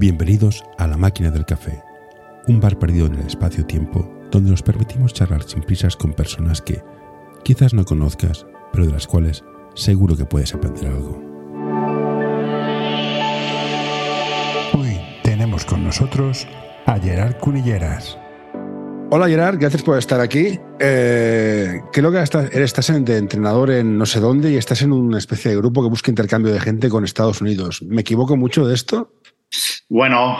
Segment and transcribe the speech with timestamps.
[0.00, 1.82] Bienvenidos a La Máquina del Café,
[2.48, 6.82] un bar perdido en el espacio-tiempo donde nos permitimos charlar sin prisas con personas que
[7.44, 9.44] quizás no conozcas, pero de las cuales
[9.74, 11.22] seguro que puedes aprender algo.
[14.72, 16.48] Hoy tenemos con nosotros
[16.86, 18.16] a Gerard Cunilleras.
[19.10, 20.58] Hola Gerard, gracias por estar aquí.
[20.78, 25.18] Eh, creo que estás, estás de entrenador en no sé dónde y estás en una
[25.18, 27.82] especie de grupo que busca intercambio de gente con Estados Unidos.
[27.82, 29.12] ¿Me equivoco mucho de esto?
[29.88, 30.38] Bueno,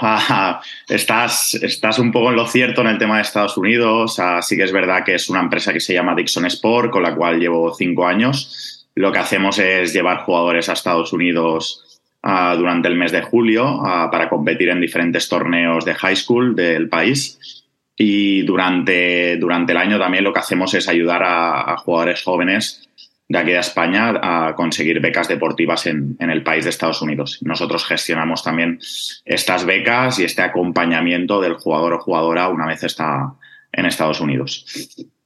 [0.89, 4.17] estás, estás un poco en lo cierto en el tema de Estados Unidos.
[4.43, 7.15] sí que es verdad que es una empresa que se llama Dixon Sport, con la
[7.15, 8.87] cual llevo cinco años.
[8.95, 14.29] Lo que hacemos es llevar jugadores a Estados Unidos durante el mes de julio para
[14.29, 17.65] competir en diferentes torneos de high school del país.
[17.97, 22.89] Y durante, durante el año también lo que hacemos es ayudar a, jugadores jóvenes
[23.31, 27.39] de aquí de España a conseguir becas deportivas en, en, el país de Estados Unidos.
[27.43, 28.81] Nosotros gestionamos también
[29.25, 33.33] estas becas y este acompañamiento del jugador o jugadora una vez está
[33.71, 34.67] en Estados Unidos.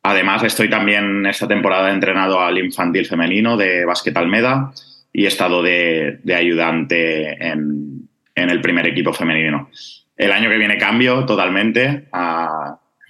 [0.02, 4.70] Además, estoy también esta temporada entrenado al infantil femenino de Básquet Almeda
[5.10, 9.70] y he estado de, de ayudante en, en el primer equipo femenino.
[10.14, 12.06] El año que viene cambio totalmente.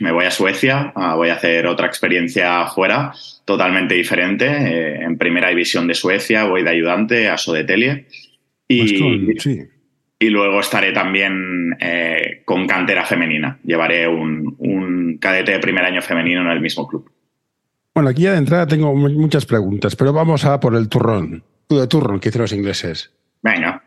[0.01, 3.13] Me voy a Suecia, voy a hacer otra experiencia fuera,
[3.45, 4.47] totalmente diferente.
[4.47, 8.07] Eh, en primera división de Suecia voy de ayudante a Sodetelie.
[8.67, 9.29] Y,
[10.19, 13.59] y luego estaré también eh, con cantera femenina.
[13.63, 17.11] Llevaré un, un cadete de primer año femenino en el mismo club.
[17.95, 21.45] Bueno, aquí ya de entrada tengo muchas preguntas, pero vamos a por el turrón.
[21.69, 23.13] De turrón, que dicen los ingleses.
[23.43, 23.84] Venga.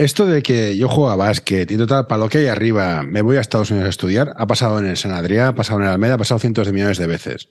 [0.00, 3.20] Esto de que yo juego a básquet y total, para lo que hay arriba, me
[3.20, 5.84] voy a Estados Unidos a estudiar, ha pasado en el San Adrián, ha pasado en
[5.84, 7.50] el Almeda, ha pasado cientos de millones de veces.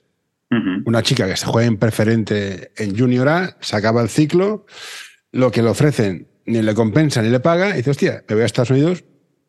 [0.84, 4.66] Una chica que se juega en preferente en Junior A, se acaba el ciclo,
[5.30, 8.42] lo que le ofrecen ni le compensa ni le paga, y dice, hostia, me voy
[8.42, 9.04] a Estados Unidos,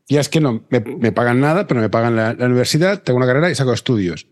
[0.07, 3.49] y es que no me, pagan nada, pero me pagan la, universidad, tengo una carrera
[3.49, 4.27] y saco estudios.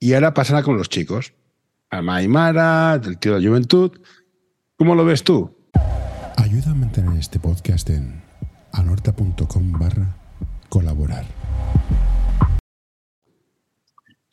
[0.00, 1.32] Y ahora pasará con los chicos.
[1.90, 4.00] A Maimara, el tío de la juventud.
[4.74, 5.53] ¿Cómo lo ves tú?
[6.36, 8.22] Ayuda a mantener este podcast en
[8.72, 10.16] anorta.com barra
[10.68, 11.24] colaborar.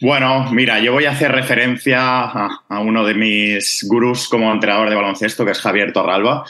[0.01, 4.95] Bueno, mira, yo voy a hacer referencia a, uno de mis gurús como entrenador de
[4.95, 6.43] baloncesto, que es Javier Torralba,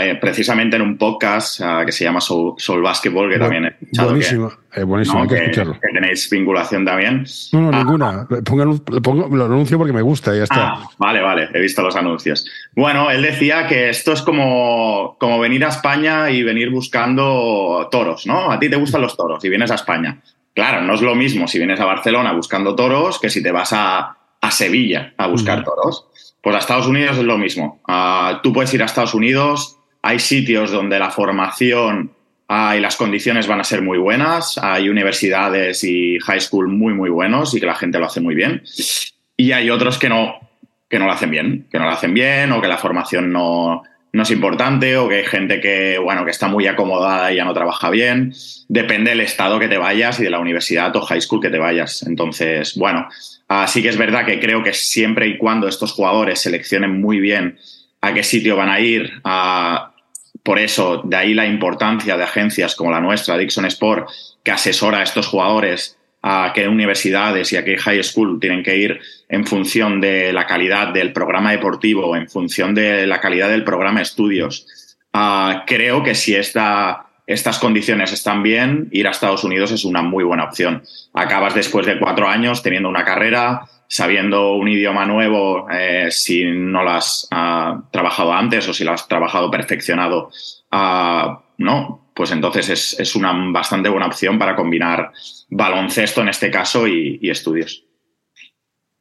[0.00, 4.10] eh, precisamente en un podcast que se llama Soul, Basketball, que también he escuchado.
[4.10, 5.74] Buenísimo, que, eh, buenísimo, hay que, escucharlo.
[5.74, 7.24] Que tenéis vinculación también.
[7.52, 8.26] No, no, ah, ninguna.
[8.28, 10.68] lo anuncio porque me gusta y ya está.
[10.68, 12.46] Ah, vale, vale, he visto los anuncios.
[12.74, 18.26] Bueno, él decía que esto es como, como venir a España y venir buscando toros,
[18.26, 18.50] ¿no?
[18.50, 20.20] A ti te gustan los toros y vienes a España.
[20.54, 23.72] Claro, no es lo mismo si vienes a Barcelona buscando toros que si te vas
[23.72, 26.06] a, a Sevilla a buscar toros.
[26.42, 27.80] Pues a Estados Unidos es lo mismo.
[27.88, 32.12] Ah, tú puedes ir a Estados Unidos, hay sitios donde la formación
[32.48, 36.92] ah, y las condiciones van a ser muy buenas, hay universidades y high school muy,
[36.92, 38.62] muy buenos y que la gente lo hace muy bien.
[39.38, 40.34] Y hay otros que no,
[40.90, 43.82] que no lo hacen bien, que no lo hacen bien o que la formación no,
[44.14, 47.44] no es importante o que hay gente que, bueno, que está muy acomodada y ya
[47.44, 48.32] no trabaja bien.
[48.68, 51.58] Depende del estado que te vayas y de la universidad o high school que te
[51.58, 52.02] vayas.
[52.02, 53.08] Entonces, bueno,
[53.48, 57.58] Así que es verdad que creo que siempre y cuando estos jugadores seleccionen muy bien
[58.00, 59.12] a qué sitio van a ir,
[60.42, 64.08] por eso, de ahí la importancia de agencias como la nuestra, Dixon Sport,
[64.42, 65.93] que asesora a estos jugadores
[66.26, 68.98] a qué universidades y a qué high school tienen que ir
[69.28, 74.00] en función de la calidad del programa deportivo, en función de la calidad del programa
[74.00, 74.96] estudios.
[75.12, 80.02] Ah, creo que si esta estas condiciones están bien, ir a Estados Unidos es una
[80.02, 80.82] muy buena opción.
[81.12, 86.82] Acabas después de cuatro años teniendo una carrera, sabiendo un idioma nuevo, eh, si no
[86.82, 90.30] lo has ah, trabajado antes o si lo has trabajado perfeccionado,
[90.70, 95.12] ah, no, pues entonces es, una bastante buena opción para combinar
[95.54, 97.84] baloncesto en este caso y, estudios.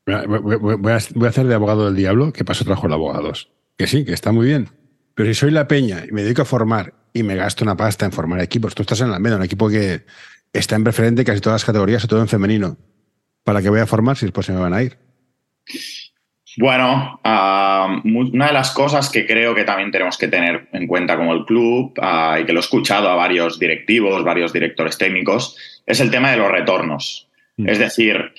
[0.06, 3.50] Voy a, hacer de abogado del diablo, que paso trabajo de abogados.
[3.78, 4.70] Que sí, que está muy bien.
[5.16, 8.06] Pero si soy la peña y me dedico a formar y me gasto una pasta
[8.06, 8.76] en formar equipos.
[8.76, 10.06] Tú estás en la media, un equipo que
[10.52, 12.78] está en preferente casi todas las categorías, sobre todo en femenino.
[13.44, 14.98] ¿Para qué voy a formar si después se me van a ir?
[16.58, 21.18] Bueno, ah, una de las cosas que creo que también tenemos que tener en cuenta
[21.18, 25.58] como el club, ah, y que lo he escuchado a varios directivos, varios directores técnicos,
[25.86, 27.28] es el tema de los retornos.
[27.58, 27.70] Mm.
[27.70, 28.34] Es decir,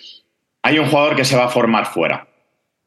[0.63, 2.29] hay un jugador que se va a formar fuera,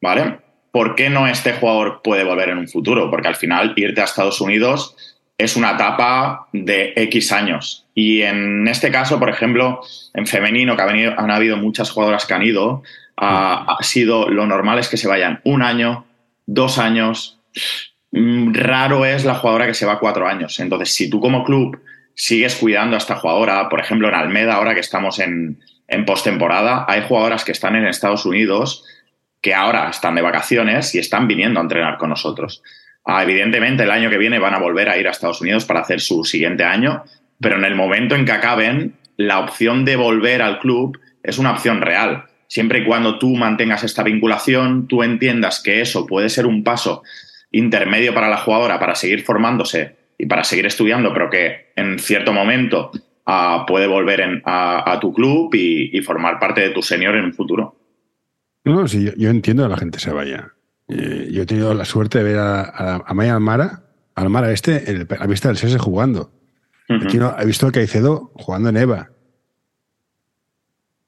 [0.02, 0.40] ¿vale?
[0.72, 3.10] ¿Por qué no este jugador puede volver en un futuro?
[3.10, 4.96] Porque al final irte a Estados Unidos
[5.38, 7.86] es una etapa de X años.
[7.94, 9.82] Y en este caso, por ejemplo,
[10.14, 12.84] en femenino, que han, habido muchas jugadoras que han ido,
[13.18, 16.06] ha, sido lo normal es que se vayan un año,
[16.46, 17.40] dos años.
[18.12, 20.60] mm, raro es la jugadora que se va cuatro años.
[20.60, 21.82] Entonces, si tú como club
[22.16, 26.86] sigues cuidando a esta jugadora, por ejemplo, en Almeda, ahora que estamos en, en postemporada,
[26.88, 28.86] hay jugadoras que están en Estados Unidos
[29.42, 32.64] que ahora están de vacaciones y están viniendo a entrenar con nosotros.
[33.06, 35.82] Ah, evidentemente, el año que viene van a volver a ir a Estados Unidos para
[35.82, 37.04] hacer su siguiente año,
[37.40, 41.52] pero en el momento en que acaben, la opción de volver al club es una
[41.52, 42.26] opción real.
[42.48, 47.04] Siempre y cuando tú mantengas esta vinculación, tú entiendas que eso puede ser un paso
[47.52, 52.34] intermedio para la jugadora para seguir formándose y para seguir estudiando, pero que en cierto
[52.34, 52.92] momento
[53.28, 57.76] uh, puede volver a, tu club y, formar parte de tu senior en un futuro.
[58.64, 60.54] No, sí, yo, entiendo que la gente se vaya.
[60.90, 63.84] Eh, yo he tenido la suerte de ver a, a, Maya Almara,
[64.16, 66.32] Almara este, en la vista del CS jugando.
[66.90, 69.10] he, visto a Caicedo jugando en EVA.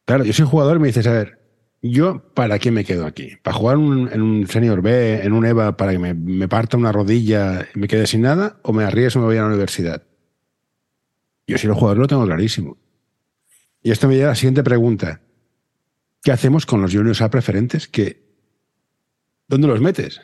[0.10, 1.40] Claro, yo soy jugador y me dices, a ver,
[1.84, 3.38] ¿yo para qué me quedo aquí?
[3.44, 6.92] ¿Para jugar en un Senior B, en un EVA, para que me, me, parta una
[6.92, 8.60] rodilla y me quede sin nada?
[8.64, 10.02] ¿O me arriesgo y me voy a la universidad?
[11.46, 12.80] Yo si los jugadores lo tengo clarísimo.
[13.84, 15.22] Y esto me lleva a la siguiente pregunta.
[16.24, 17.88] ¿Qué hacemos con los juniors A preferentes?
[17.88, 18.20] Que,
[19.48, 20.22] ¿Dónde los metes?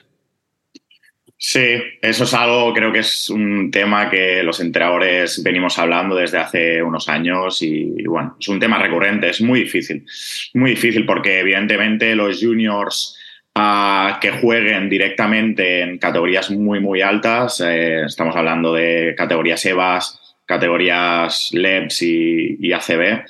[1.38, 6.38] Sí, eso es algo, creo que es un tema que los entrenadores venimos hablando desde
[6.38, 10.06] hace unos años y, bueno, es un tema recurrente, es muy difícil,
[10.54, 13.20] muy difícil porque evidentemente los juniors
[13.54, 20.38] ah, que jueguen directamente en categorías muy, muy altas, eh, estamos hablando de categorías EVAs,
[20.46, 23.26] categorías LEPS y, ACB,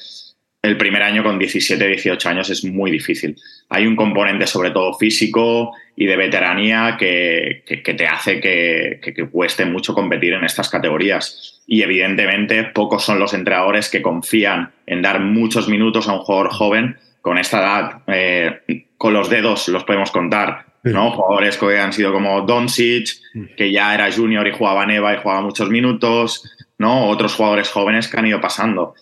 [0.65, 3.35] el primer año con 17, 18 años es muy difícil.
[3.69, 9.93] Hay un componente sobre todo físico y de veteranía que, te hace que, cueste mucho
[9.93, 11.61] competir en estas categorías.
[11.67, 16.51] Y evidentemente pocos son los entrenadores que confían en dar muchos minutos a un jugador
[16.51, 18.01] joven con esta edad.
[18.07, 20.65] Eh, con los dedos los podemos contar.
[20.83, 21.11] ¿no?
[21.11, 23.09] Jugadores que han sido como Doncic,
[23.57, 26.43] que ya era junior y jugaba Neva y jugaba muchos minutos,
[26.77, 27.07] ¿no?
[27.07, 28.93] Otros jugadores jóvenes que han ido pasando.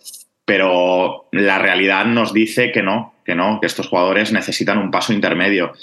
[0.46, 5.14] Pero la realidad nos dice que no, que no, que estos jugadores necesitan un paso
[5.14, 5.74] intermedio.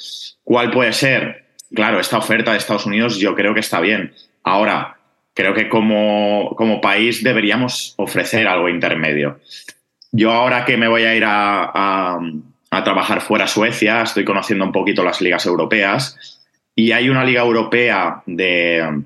[0.45, 1.47] ¿Cuál puede ser?
[1.75, 4.13] Claro, esta oferta de Estados Unidos yo creo que está bien.
[4.43, 4.99] Ahora,
[5.35, 9.41] creo que como, como país deberíamos ofrecer algo intermedio.
[10.13, 11.71] Yo ahora que me voy a ir a,
[12.71, 16.41] a, trabajar fuera a Suecia, estoy conociendo un poquito las ligas europeas
[16.75, 19.05] y hay una liga europea de,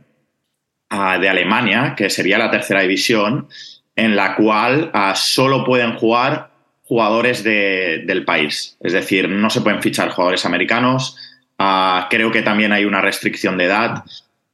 [0.90, 3.48] de Alemania, que sería la tercera división,
[3.96, 6.50] en la cual ah, solo pueden jugar
[6.84, 8.76] jugadores del país.
[8.80, 11.16] Es decir, no se pueden fichar jugadores americanos.
[11.58, 14.04] Ah, creo que también hay una restricción de edad.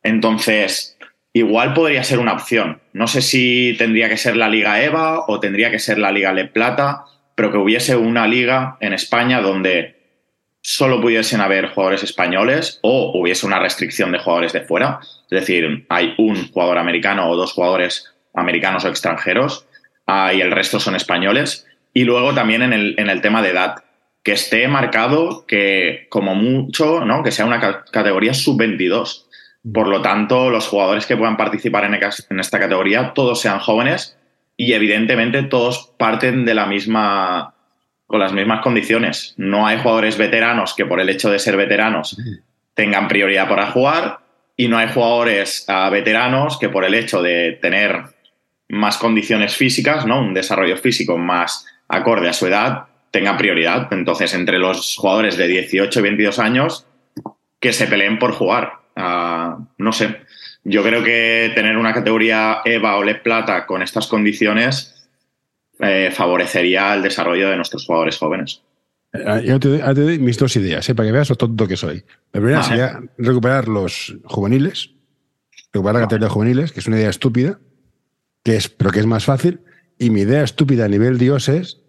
[0.02, 0.96] Entonces,
[1.32, 2.80] igual podría ser una opción.
[2.92, 6.32] No sé si tendría que ser la Liga EVA o tendría que ser la Liga
[6.32, 7.04] Le Plata,
[7.34, 9.96] pero que hubiese una liga en España donde
[10.62, 15.00] solo pudiesen haber jugadores españoles o hubiese una restricción de jugadores de fuera.
[15.02, 19.66] Es decir, hay un jugador americano o dos jugadores americanos o extranjeros
[20.06, 21.66] ah, y el resto son españoles.
[21.92, 23.82] Y luego también en el, en el tema de edad,
[24.22, 27.22] que esté marcado que como mucho, ¿no?
[27.22, 27.60] que sea una
[27.90, 29.24] categoría sub-22.
[29.72, 34.16] Por lo tanto, los jugadores que puedan participar en, esta categoría, todos sean jóvenes
[34.56, 37.54] y evidentemente todos parten de la misma
[38.06, 39.34] con las mismas condiciones.
[39.36, 42.16] No hay jugadores veteranos que por el hecho de ser veteranos
[42.74, 44.18] tengan prioridad para jugar
[44.56, 48.02] y no hay jugadores ah, veteranos que por el hecho de tener
[48.70, 50.20] más condiciones físicas, ¿no?
[50.20, 53.92] un desarrollo físico más acorde a su edad, tengan prioridad.
[53.92, 56.86] Entonces, entre los jugadores de 18 y 22 años,
[57.60, 58.72] que se peleen por jugar.
[58.96, 60.20] Ah, no sé.
[60.64, 65.08] Yo creo que tener una categoría EVA o Le Plata con estas condiciones
[65.78, 68.62] eh, favorecería el desarrollo de nuestros jugadores jóvenes.
[69.12, 72.04] Eh, yo te doy, mis dos ideas, eh, para que veas lo tonto que soy.
[72.32, 74.90] La primera sería recuperar los juveniles,
[75.72, 77.58] recuperar la categoría de juveniles, que es una idea estúpida,
[78.42, 79.60] que es, pero que es más fácil.
[79.98, 81.80] Y mi idea estúpida a nivel Dios es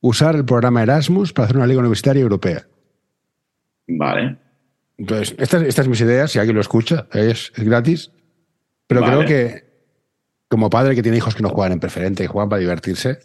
[0.00, 2.66] usar el programa Erasmus para hacer una liga universitaria europea.
[3.86, 4.38] Vale.
[4.96, 8.10] Entonces, estas, estas mis ideas, si alguien lo escucha, es, gratis.
[8.86, 9.64] Pero creo que
[10.48, 13.18] como padre que tiene hijos que no juegan en preferente, y juegan para divertirse,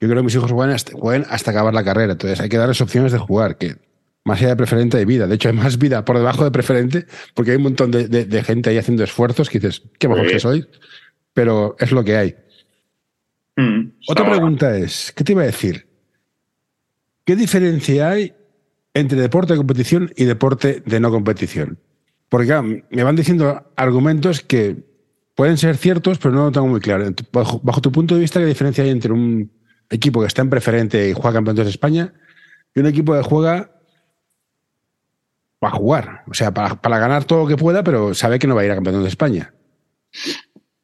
[0.00, 2.12] yo creo que mis hijos juegan hasta, acabar la carrera.
[2.12, 3.76] Entonces hay que darles opciones de jugar, que
[4.24, 5.26] más allá de preferente hay vida.
[5.26, 8.70] De hecho, hay más vida por debajo de preferente, porque hay un montón de, gente
[8.70, 10.68] ahí haciendo esfuerzos que dices, qué mejor que soy,
[11.38, 12.34] pero es lo que hay.
[13.54, 15.86] Mm, Otra pregunta es, ¿qué te iba a decir?
[17.24, 18.34] ¿Qué diferencia hay
[18.92, 21.78] entre deporte de competición y deporte de no competición?
[22.28, 24.78] Porque me van diciendo argumentos que
[25.36, 27.08] pueden ser ciertos, pero no lo tengo muy claro.
[27.30, 29.48] Bajo, tu punto de vista, ¿qué diferencia hay entre un
[29.90, 32.14] equipo que está en preferente y juega campeonatos de España
[32.74, 33.80] y un equipo que juega
[35.60, 38.56] para jugar, o sea, para, para, ganar todo lo que pueda, pero sabe que no
[38.56, 39.54] va a ir a campeón de España.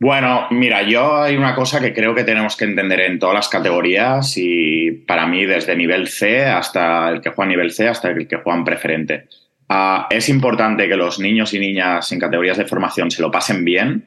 [0.00, 3.48] Bueno, mira, yo hay una cosa que creo que tenemos que entender en todas las
[3.48, 8.26] categorías y para mí desde nivel C hasta el que juega nivel C hasta el
[8.26, 9.28] que juega en preferente.
[9.68, 13.64] Uh, es importante que los niños y niñas en categorías de formación se lo pasen
[13.64, 14.04] bien,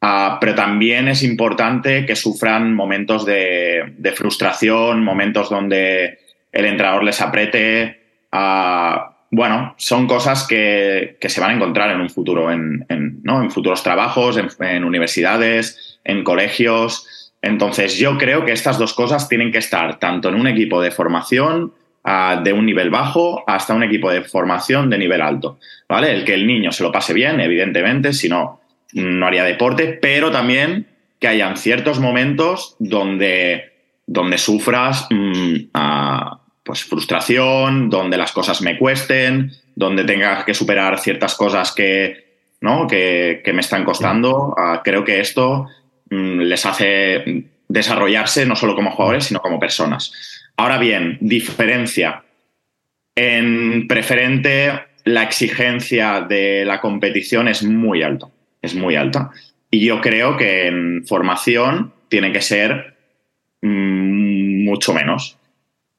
[0.00, 6.20] uh, pero también es importante que sufran momentos de, frustración, momentos donde
[6.52, 8.00] el entrenador les apriete.
[8.32, 13.20] Uh, bueno, son cosas que, que, se van a encontrar en un futuro, en, en,
[13.22, 13.42] ¿no?
[13.42, 17.32] en futuros trabajos, en, universidades, en colegios.
[17.42, 20.90] Entonces, yo creo que estas dos cosas tienen que estar tanto en un equipo de
[20.90, 25.58] formación uh, de un nivel bajo hasta un equipo de formación de nivel alto.
[25.88, 26.12] ¿Vale?
[26.12, 28.60] El que el niño se lo pase bien, evidentemente, si no,
[28.94, 30.86] no haría deporte, pero también
[31.20, 33.72] que hayan ciertos momentos donde,
[34.06, 40.98] donde sufras mmm, uh, pues frustración, donde las cosas me cuesten, donde tenga que superar
[40.98, 42.26] ciertas cosas que,
[42.60, 42.86] ¿no?
[42.86, 44.48] que, que me están costando.
[44.48, 45.66] Uh, creo que esto
[46.10, 50.12] mmm, les hace desarrollarse no solo como jugadores, sino como personas.
[50.58, 52.22] Ahora bien, diferencia.
[53.16, 54.70] En preferente,
[55.04, 58.26] la exigencia de la competición es muy alta.
[58.60, 59.30] Es muy alta.
[59.70, 62.94] Y yo creo que en formación tiene que ser
[63.62, 65.37] mmm, mucho menos.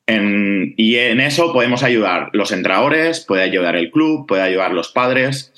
[0.10, 4.90] En, y en eso podemos ayudar los entrenadores, puede ayudar el club, puede ayudar los
[4.90, 5.54] padres.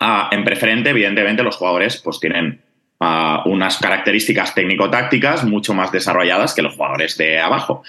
[0.00, 2.62] Ah, en preferente, evidentemente, los jugadores pues tienen
[2.98, 7.82] ah, unas características técnico-tácticas mucho más desarrolladas que los jugadores de abajo.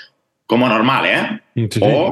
[0.45, 1.67] Como normal, ¿eh?
[1.69, 2.11] Sí, o,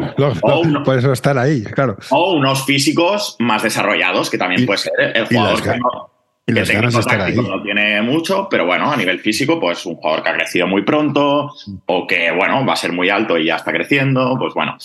[0.86, 1.98] por eso estar ahí, claro.
[2.12, 6.12] O unos físicos más desarrollados, que también y, puede ser el jugador que no,
[6.48, 7.36] y las ganas de estar ahí.
[7.36, 10.84] no tiene mucho, pero bueno, a nivel físico, pues un jugador que ha crecido muy
[10.84, 11.54] pronto
[11.86, 14.78] o que, bueno, va a ser muy alto y ya está creciendo, pues bueno.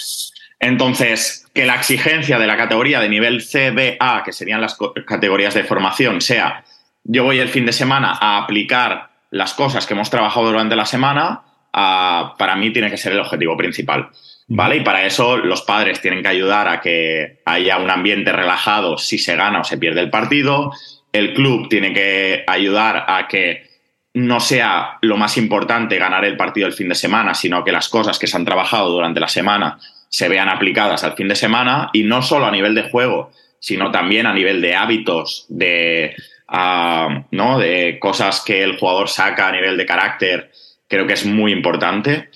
[0.58, 4.76] Entonces, que la exigencia de la categoría de nivel CBA, que serían las
[5.06, 6.64] categorías de formación, sea
[7.04, 10.84] yo voy el fin de semana a aplicar las cosas que hemos trabajado durante la
[10.84, 11.42] semana,
[11.72, 14.10] uh, para mí tiene que ser el objetivo principal.
[14.48, 14.76] ¿Vale?
[14.76, 19.16] Y para eso los padres tienen que ayudar a que haya un ambiente relajado si
[19.16, 20.72] se gana o se pierde el partido
[21.12, 23.70] el club tiene que ayudar a que
[24.14, 27.88] no sea lo más importante ganar el partido el fin de semana, sino que las
[27.88, 29.78] cosas que se han trabajado durante la semana
[30.08, 33.90] se vean aplicadas al fin de semana y no solo a nivel de juego, sino
[33.90, 36.14] también a nivel de hábitos, de,
[36.48, 37.58] uh, ¿no?
[37.58, 40.50] de cosas que el jugador saca a nivel de carácter,
[40.88, 42.28] creo que es muy importante.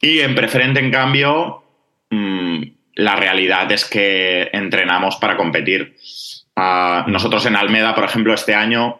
[0.00, 1.62] Y en preferente, en cambio,
[2.10, 2.62] mmm,
[2.96, 5.96] la realidad es que entrenamos para competir.
[6.58, 8.98] Uh, nosotros en Almeda, por ejemplo, este año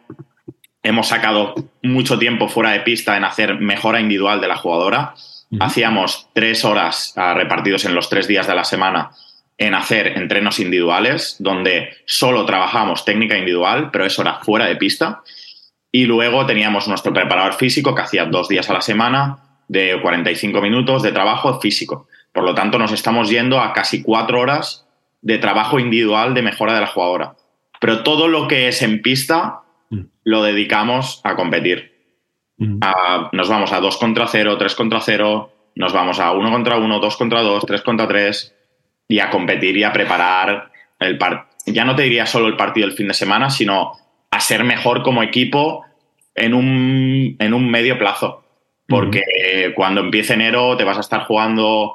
[0.80, 5.14] hemos sacado mucho tiempo fuera de pista en hacer mejora individual de la jugadora.
[5.50, 5.66] Uh -huh.
[5.66, 9.10] Hacíamos tres horas uh, repartidos en los tres días de la semana
[9.56, 15.22] en hacer entrenos individuales, donde solo trabajamos técnica individual, pero eso era fuera de pista.
[15.90, 20.60] Y luego teníamos nuestro preparador físico que hacía dos días a la semana de 45
[20.60, 22.06] minutos de trabajo físico.
[22.32, 24.86] Por lo tanto, nos estamos yendo a casi cuatro horas
[25.22, 27.34] de trabajo individual de mejora de la jugadora
[27.80, 30.00] pero todo lo que es en pista mm.
[30.24, 31.98] lo dedicamos a competir.
[32.58, 32.78] Mm.
[32.80, 36.76] A, nos vamos a 2 contra 0, 3 contra 0, nos vamos a 1 contra
[36.78, 38.54] 1, 2 contra 2, 3 contra 3
[39.08, 41.48] y a competir y a preparar el partido.
[41.66, 43.92] Ya no te diría solo el partido del fin de semana, sino
[44.30, 45.84] a ser mejor como equipo
[46.34, 48.44] en un, en un medio plazo.
[48.86, 49.22] Porque
[49.68, 49.74] mm.
[49.74, 51.94] cuando empiece enero te vas a estar jugando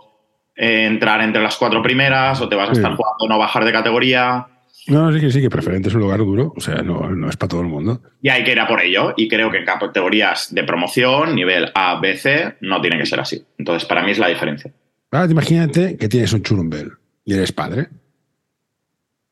[0.56, 3.72] eh, entrar entre las cuatro primeras o te vas a estar jugando no bajar de
[3.72, 4.48] categoría
[4.88, 7.38] no, sí que sí, que preferente es un lugar duro, o sea, no, no, es
[7.38, 8.02] para todo el mundo.
[8.22, 11.72] Y hay que ir a por ello, y creo que en categorías de promoción, nivel
[11.74, 13.44] A, B, C, no tiene que ser así.
[13.58, 14.74] Entonces, para mí es la diferencia.
[15.12, 16.92] Ahora, imagínate que tienes un churumbel
[17.24, 17.88] y eres padre.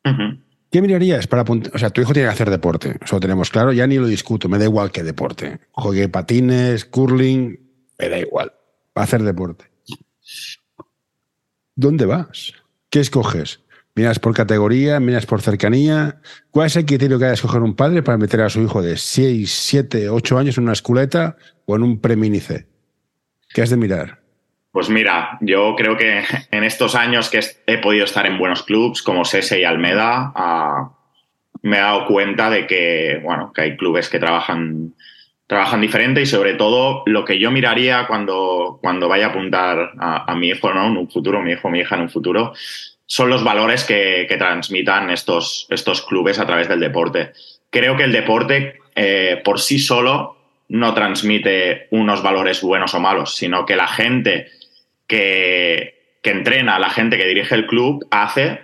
[0.04, 0.38] Uh -huh.
[0.70, 1.70] ¿Qué mirarías para apuntar?
[1.74, 4.06] O sea, tu hijo tiene que hacer deporte, eso lo tenemos claro, ya ni lo
[4.06, 5.60] discuto, me da igual qué deporte.
[5.72, 7.60] Juegue patines, curling,
[7.98, 8.52] me da igual.
[8.96, 9.66] Va a hacer deporte.
[11.74, 12.54] ¿Dónde vas?
[12.88, 13.60] ¿Qué escoges?
[13.94, 16.16] Miras por categoría, miras por cercanía.
[16.50, 18.80] ¿Cuál es el criterio que hay de escoger un padre para meter a su hijo
[18.80, 22.66] de 6, 7, 8 años en una esculeta o en un preminice?
[23.52, 24.20] ¿Qué has de mirar?
[24.70, 29.02] Pues mira, yo creo que en estos años que he podido estar en buenos clubs
[29.02, 30.90] como Sese y Almeda, uh,
[31.60, 34.94] me he dado cuenta de que, bueno, que hay clubes que trabajan,
[35.46, 40.32] trabajan diferente y sobre todo lo que yo miraría cuando, cuando vaya a apuntar a,
[40.32, 40.86] a mi hijo ¿no?
[40.86, 42.54] en un futuro, mi hijo, mi hija en un futuro,
[43.12, 47.32] son los valores que, que transmitan estos, estos, clubes a través del deporte.
[47.68, 50.38] Creo que el deporte eh, por sí solo
[50.70, 54.46] no transmite unos valores buenos o malos, sino que la gente
[55.06, 58.60] que, que entrena la gente que dirige el club hace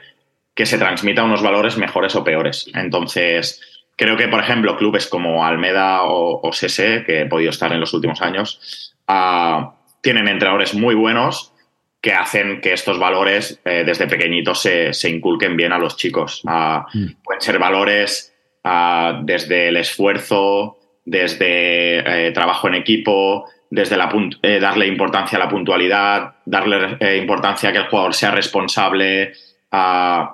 [0.54, 2.70] que se transmita unos valores mejores o peores.
[2.72, 3.60] Entonces,
[3.96, 7.92] creo que, por ejemplo, clubes como Almeda o, o que he podido estar en los
[7.92, 9.68] últimos años, uh,
[10.00, 11.52] tienen entrenadores muy buenos
[12.00, 16.42] que hacen que estos valores eh, desde pequeñitos se, se, inculquen bien a los chicos.
[16.44, 17.22] Uh, mm.
[17.24, 18.32] Pueden ser valores
[18.64, 20.78] uh, desde el esfuerzo,
[21.08, 24.10] desde eh, trabajo en equipo, desde la
[24.42, 29.32] eh, darle importancia a la puntualidad, darle eh, importancia a que el jugador sea responsable,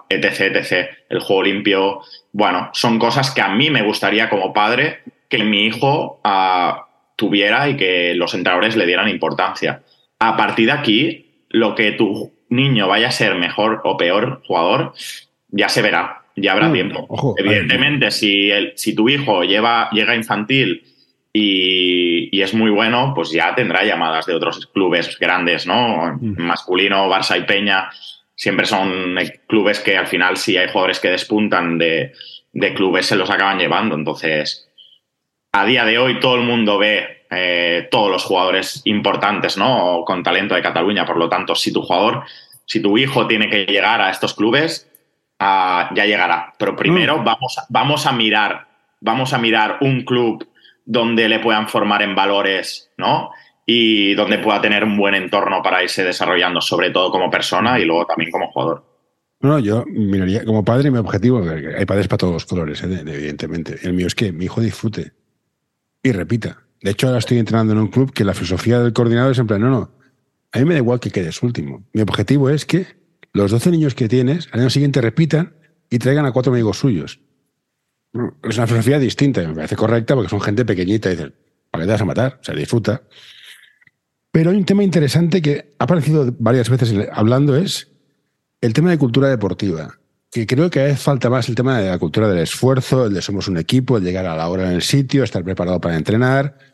[0.09, 2.01] etc, etc, el juego limpio.
[2.33, 6.21] Bueno, son cosas que a mí me gustaría como padre que mi hijo
[7.17, 9.83] tuviera y que los entrenadores le dieran importancia.
[10.21, 11.24] A partir de aquí,
[11.55, 14.93] lo que tu niño vaya a ser mejor o peor jugador,
[15.51, 17.35] ya se verá, ya habrá mm, tiempo.
[17.39, 20.83] Evidentemente, si, el, si tu hijo lleva, llega infantil
[21.33, 26.19] y, es muy bueno, pues ya tendrá llamadas de otros clubes grandes, ¿no?
[26.21, 26.43] Mm.
[26.43, 27.89] Masculino, Barça y Peña,
[28.35, 32.13] siempre son clubes que al final si hay jugadores que despuntan de,
[32.75, 33.95] clubes se los acaban llevando.
[33.95, 34.69] Entonces,
[35.53, 40.05] a día de hoy todo el mundo ve eh, todos los jugadores importantes, ¿no?
[40.07, 41.05] Con talento de Cataluña.
[41.05, 42.25] Por lo tanto, si tu jugador,
[42.67, 44.91] si tu hijo tiene que llegar a estos clubes,
[45.39, 46.53] ah, ya llegará.
[46.59, 47.25] Pero primero mm.
[47.25, 48.67] vamos, vamos a mirar,
[49.01, 50.47] vamos a mirar un club
[50.85, 53.31] donde le puedan formar en valores, ¿no?
[53.67, 57.85] Y donde pueda tener un buen entorno para irse desarrollando, sobre todo como persona y
[57.85, 58.85] luego también como jugador.
[59.41, 61.43] No, yo miraría como padre mi objetivo,
[61.77, 63.03] hay padres para todos los colores, ¿eh?
[63.07, 63.79] evidentemente.
[63.83, 65.13] El mío es que mi hijo disfrute
[66.03, 66.64] y repita.
[66.85, 69.47] De hecho, ahora estoy entrenando en un club que la filosofía del coordinador es en
[69.47, 69.91] plan, no, no,
[70.53, 71.83] a mí me da igual que quedes último.
[71.95, 72.87] Mi objetivo es que
[73.33, 75.55] los 12 niños que tienes al año siguiente repitan
[75.89, 77.21] y traigan a cuatro amigos suyos.
[78.43, 81.35] Es una filosofía distinta me parece correcta porque son gente pequeñita y dicen,
[81.71, 82.39] ¿para qué te vas a matar?
[82.43, 83.03] O sea, disfruta.
[84.31, 87.93] Pero hay un tema interesante que ha aparecido varias veces hablando, es
[88.61, 89.99] el tema de cultura deportiva.
[90.31, 93.15] Que creo que a veces falta más el tema de la cultura del esfuerzo, el
[93.15, 95.97] de somos un equipo, el llegar a la hora en el sitio, estar preparado para
[95.97, 96.74] entrenar,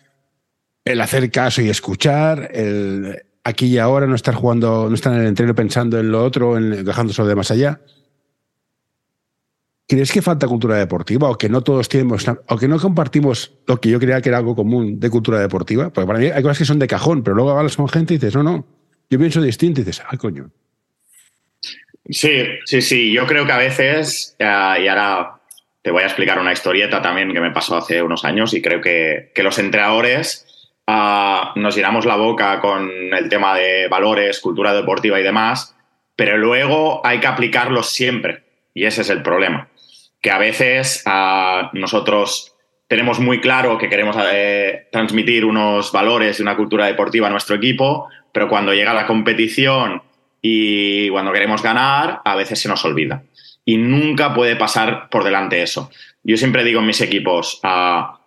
[0.93, 5.21] el hacer caso y escuchar, el aquí y ahora no estar jugando, no estar en
[5.21, 7.81] el entreno pensando en lo otro, en, dejando de más allá.
[9.89, 13.81] ¿Crees que falta cultura deportiva o que no todos tenemos, o que no compartimos lo
[13.81, 15.91] que yo creía que era algo común de cultura deportiva?
[15.91, 18.19] Porque para mí hay cosas que son de cajón, pero luego hablas con gente y
[18.19, 18.67] dices, no, no,
[19.11, 20.51] yo pienso distinto y dices, ah, coño.
[22.09, 25.41] Sí, sí, sí, yo creo que a veces, y ahora
[25.83, 28.81] te voy a explicar una historieta también que me pasó hace unos años y creo
[28.81, 30.47] que, los entrenadores
[30.91, 35.77] ah, nos llenamos la boca con el tema de valores, cultura deportiva y demás,
[36.17, 39.71] pero luego hay que aplicarlos siempre y ese es el problema
[40.21, 42.55] que a veces ah, nosotros
[42.89, 47.57] tenemos muy claro que queremos eh, transmitir unos valores y una cultura deportiva a nuestro
[47.57, 50.03] equipo, pero cuando llega la competición
[50.43, 53.23] y cuando queremos ganar, a veces se nos olvida.
[53.65, 55.91] Y nunca puede pasar por delante eso.
[56.23, 58.20] Yo siempre digo en mis equipos, ah,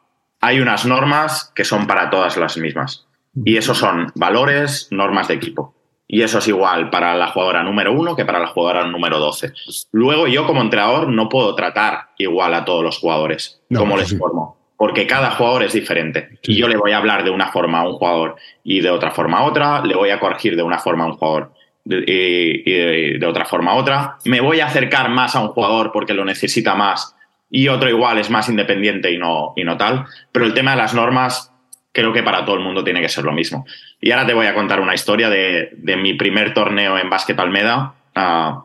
[0.44, 3.08] hay unas normas que son para todas las mismas.
[3.46, 5.74] Y esos son valores, normas de equipo.
[6.06, 9.54] Y eso es igual para la jugadora número uno que para la jugadora número 12.
[9.94, 14.58] Luego yo como entrenador no puedo tratar igual a todos los jugadores como les formo,
[14.76, 16.38] porque cada jugador es diferente.
[16.44, 19.12] Y yo le voy a hablar de una forma a un jugador y de otra
[19.12, 21.54] forma a otra, le voy a corregir de una forma a un jugador
[21.86, 24.18] y de, otra forma a otra.
[24.26, 27.16] Me voy a acercar más a un jugador porque lo necesita más
[27.56, 30.06] y otro igual es más independiente y no, y no tal.
[30.32, 31.54] Pero el tema de las normas
[31.92, 33.64] creo que para todo el mundo tiene que ser lo mismo.
[34.02, 37.94] Y ahora te voy a contar una historia de, mi primer torneo en básquet Almeda.
[38.16, 38.64] Uh,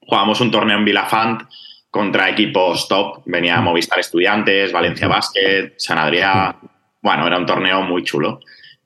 [0.00, 1.42] jugamos un torneo en Vilafant
[1.88, 3.22] contra equipos top.
[3.26, 6.56] Venía Movistar Estudiantes, Valencia Básquet, San Adrià.
[7.00, 8.40] Bueno, era un torneo muy chulo.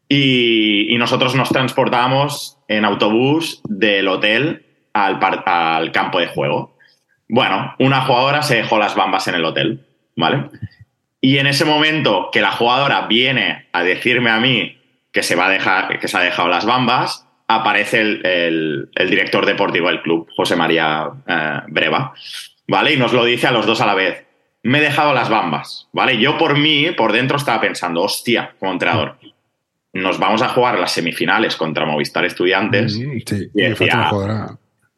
[0.07, 6.77] Y, nosotros nos transportamos en autobús del hotel al, al campo de juego.
[7.33, 10.47] Bueno, una jugadora se dejó las bambas en el hotel, ¿vale?
[11.21, 14.79] Y en ese momento que la jugadora viene a decirme a mí
[15.13, 19.89] que se va a dejar, que se ha dejado las bambas, aparece el, director deportivo
[19.89, 22.15] del club, José María eh, Breva,
[22.67, 22.95] ¿vale?
[22.95, 24.27] Y nos lo dice a los dos a la vez.
[24.65, 26.19] Me he dejado las bambas, ¿vale?
[26.19, 29.19] Yo por mí, por dentro estaba pensando, hostia, como entrenador,
[29.93, 32.99] nos vamos a jugar las semifinales contra Movistar Estudiantes.
[32.99, 34.11] Mm, sí, y decía,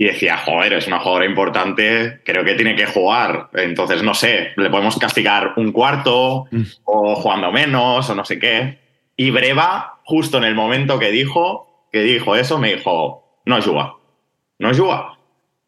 [0.03, 3.51] y decía, joder, es una jugadora importante, creo que tiene que jugar.
[3.53, 6.63] Entonces, no sé, le podemos castigar un cuarto mm.
[6.83, 8.81] o jugando menos o no sé qué.
[9.17, 13.95] Y Breva, justo en el momento que dijo, que dijo eso, me dijo, no Yuga,
[14.59, 15.19] no Yuga.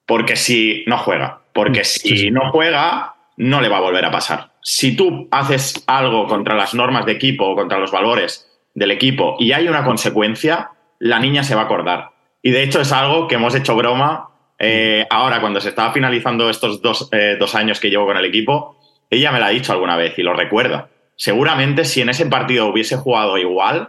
[0.04, 4.10] Porque si no juega, porque mm, si no juega, no le va a volver a
[4.10, 4.50] pasar.
[4.62, 9.36] Si tú haces algo contra las normas de equipo o contra los valores del equipo
[9.38, 12.13] y hay una consecuencia, la niña se va a acordar
[12.44, 14.28] Y de hecho es algo que hemos hecho broma
[14.58, 18.24] eh, ahora cuando se estaba finalizando estos dos, eh, dos años que llevo con el
[18.26, 18.78] equipo.
[19.08, 20.90] Ella me lo ha dicho alguna vez y lo recuerda.
[21.16, 23.88] Seguramente si en ese partido hubiese jugado igual...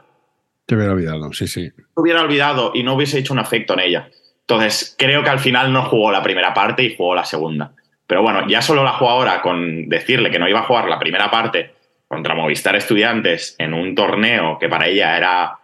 [0.66, 1.70] Te hubiera olvidado, sí, sí.
[1.96, 4.10] Hubiera olvidado y no hubiese hecho un efecto en ella.
[4.40, 7.74] Entonces, creo que al final no jugó la primera parte y jugó la segunda.
[8.08, 11.00] Pero bueno, ya solo la jugó ahora con decirle que no iba a jugar la
[11.00, 11.74] primera parte
[12.08, 15.60] contra Movistar Estudiantes en un torneo que para ella era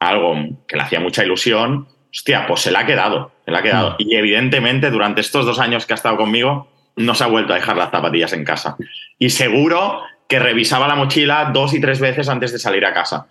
[0.00, 0.34] algo
[0.66, 3.90] que le hacía mucha ilusión, hostia, pues se la ha quedado, se la ha quedado.
[3.92, 3.96] Mm.
[3.98, 7.56] Y evidentemente durante estos dos años que ha estado conmigo, no se ha vuelto a
[7.56, 8.76] dejar las zapatillas en casa.
[9.18, 13.26] Y seguro que revisaba la mochila dos y tres veces antes de salir a casa.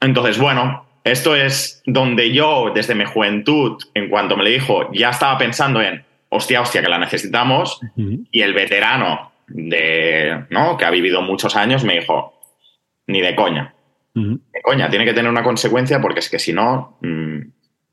[0.00, 5.10] Entonces, bueno, esto es donde yo, desde mi juventud, en cuanto me le dijo, ya
[5.10, 10.76] estaba pensando en, hostia, hostia, que la necesitamos, y el veterano de, ¿no?
[10.76, 12.38] que ha vivido muchos años me dijo,
[13.06, 13.74] ni de coña.
[14.14, 17.40] De coña, tiene que tener una consecuencia porque es que si no, mm,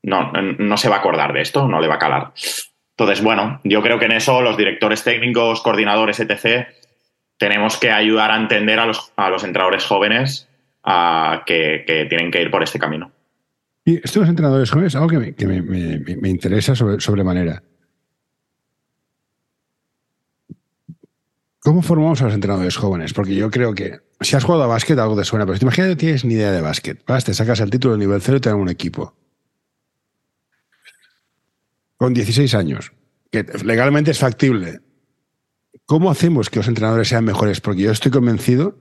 [0.02, 2.32] no, no se va a acordar de esto, no le va a calar.
[2.98, 6.66] Entonces, bueno, yo creo que en eso los directores técnicos, coordinadores, etc.,
[7.36, 10.48] tenemos que ayudar a entender a los, a los entrenadores jóvenes
[10.82, 13.12] a que, tienen que ir por este camino.
[13.84, 17.62] Y esto de los entrenadores jóvenes es algo que me, interesa sobre, sobremanera.
[21.60, 23.12] ¿Cómo formamos a los entrenadores jóvenes?
[23.12, 25.66] Porque yo creo que si has jugado a básquet, algo te suena, pero si te
[25.66, 28.20] imaginas que no tienes ni idea de básquet, vas, te sacas el título de nivel
[28.20, 29.14] cero y te dan un equipo
[31.98, 32.92] con 16 años,
[33.30, 34.80] que legalmente es factible,
[35.84, 37.60] ¿cómo hacemos que los entrenadores sean mejores?
[37.60, 38.78] Porque yo estoy convencido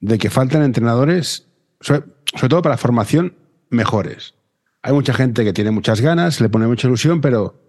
[0.00, 1.48] de que faltan entrenadores,
[1.80, 2.02] sobre,
[2.48, 3.36] todo para formación,
[3.68, 4.34] mejores.
[4.82, 7.62] Hay mucha gente que tiene muchas ganas, le pone mucha ilusión, pero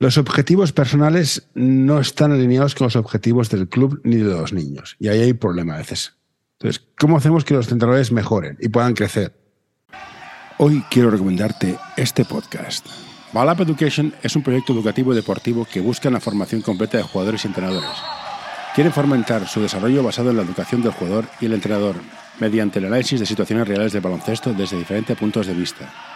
[0.00, 4.96] los objetivos personales no están alineados con los objetivos del club ni de los niños.
[4.98, 6.16] Y ahí hay problema a veces.
[6.58, 9.34] Entonces, ¿cómo hacemos que los entrenadores mejoren y puedan crecer?
[10.58, 13.05] Hoy quiero recomendarte este podcast.
[13.36, 17.44] Balap Education es un proyecto educativo y deportivo que busca la formación completa de jugadores
[17.44, 17.90] y entrenadores.
[18.74, 21.96] Quieren fomentar su desarrollo basado en la educación del jugador y el entrenador,
[22.40, 26.15] mediante el análisis de situaciones reales de baloncesto desde diferentes puntos de vista.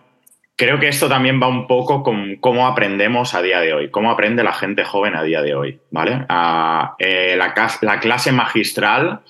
[0.61, 4.11] creo que esto también va un poco con cómo aprendemos a día de hoy, cómo
[4.11, 6.23] aprende la gente joven a día de hoy, ¿vale?
[6.29, 9.21] A, eh, la, la, clase magistral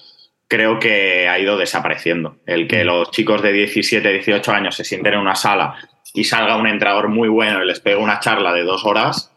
[0.49, 2.35] creo que ha ido desapareciendo.
[2.45, 2.87] El que mm.
[2.87, 5.75] los chicos de 17, 18 años se sienten en una sala
[6.13, 9.33] y salga un entrenador muy bueno y les pegue una charla de dos horas,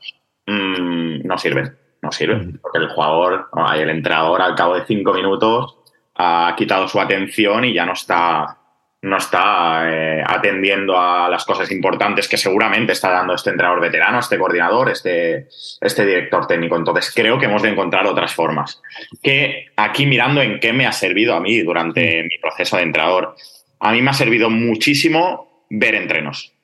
[0.49, 1.75] mmm, no sirve.
[2.03, 2.39] No sirve.
[2.39, 2.59] Mm.
[2.61, 5.77] Porque el jugador, el entrenador al cabo de cinco minutos
[6.17, 8.64] ha quitado su atención y ya no está
[9.05, 14.19] no está eh, atendiendo a las cosas importantes que seguramente está dando este entrenador veterano,
[14.19, 15.49] este coordinador, este,
[15.81, 16.77] este director técnico.
[16.77, 18.81] Entonces creo que hemos de encontrar otras formas.
[19.23, 22.27] Que aquí mirando en qué me ha servido a mí durante mm.
[22.27, 23.37] mi proceso de entrenador,
[23.79, 26.55] a mí me ha servido muchísimo ver entrenos.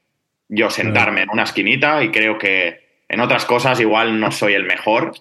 [0.48, 4.64] Yo sentarme en una esquinita y creo que en otras cosas igual no soy el
[4.64, 5.12] mejor,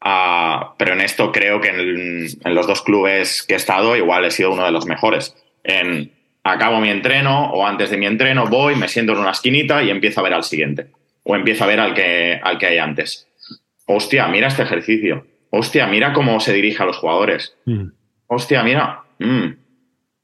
[0.00, 4.24] ah, pero en esto creo que en, en los dos clubes que he estado igual
[4.24, 5.34] he sido uno de los mejores.
[5.64, 6.16] En,
[6.48, 9.90] acabo mi entreno o antes de mi entreno voy, me siento en una esquinita y
[9.90, 10.88] empiezo a ver al siguiente.
[11.22, 13.28] O empiezo a ver al que, al que hay antes.
[13.86, 15.26] Hostia, mira este ejercicio.
[15.50, 17.56] Hostia, mira cómo se dirige a los jugadores.
[17.66, 17.88] Mm.
[18.26, 19.02] Hostia, mira.
[19.18, 19.56] Mm.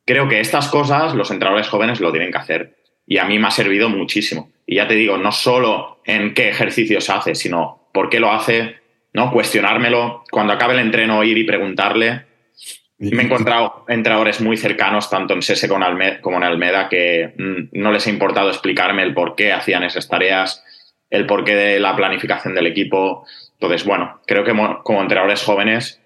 [0.06, 2.76] Creo que estas cosas los entrenadores jóvenes lo tienen que hacer.
[3.06, 4.50] Y a mí me ha servido muchísimo.
[4.66, 8.76] Y ya te digo, no solo en qué ejercicios hace, sino por qué lo hace,
[9.12, 9.30] ¿no?
[9.30, 10.24] Cuestionármelo.
[10.30, 12.33] Cuando acabe el entreno, ir y preguntarle
[12.98, 17.90] me he encontrado entrenadores muy cercanos, tanto en Sese como en Almeda, que mm, no
[17.90, 20.64] les ha importado explicarme el por qué hacían esas tareas,
[21.10, 23.26] el porqué de la planificación del equipo.
[23.54, 26.00] Entonces, bueno, creo que como entrenadores jóvenes,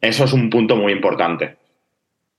[0.00, 1.56] eso es un punto muy importante.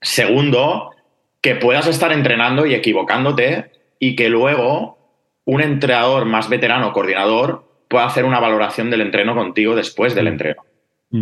[0.00, 0.92] Segundo,
[1.40, 4.98] que puedas estar entrenando y equivocándote y que luego
[5.44, 10.62] un entrenador más veterano, coordinador, pueda hacer una valoración del entreno contigo después del entreno.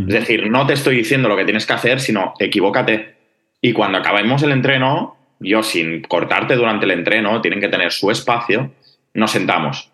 [0.03, 3.15] Es decir, no te estoy diciendo lo que tienes que hacer, sino equivócate.
[3.61, 8.11] Y cuando acabemos el entreno, yo sin cortarte durante el entreno, tienen que tener su
[8.11, 8.73] espacio,
[9.15, 9.91] nos sentamos.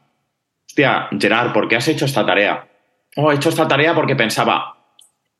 [0.66, 2.66] Hostia, Gerard, ¿por qué has hecho esta tarea?
[3.16, 4.76] Oh, he hecho esta tarea porque pensaba,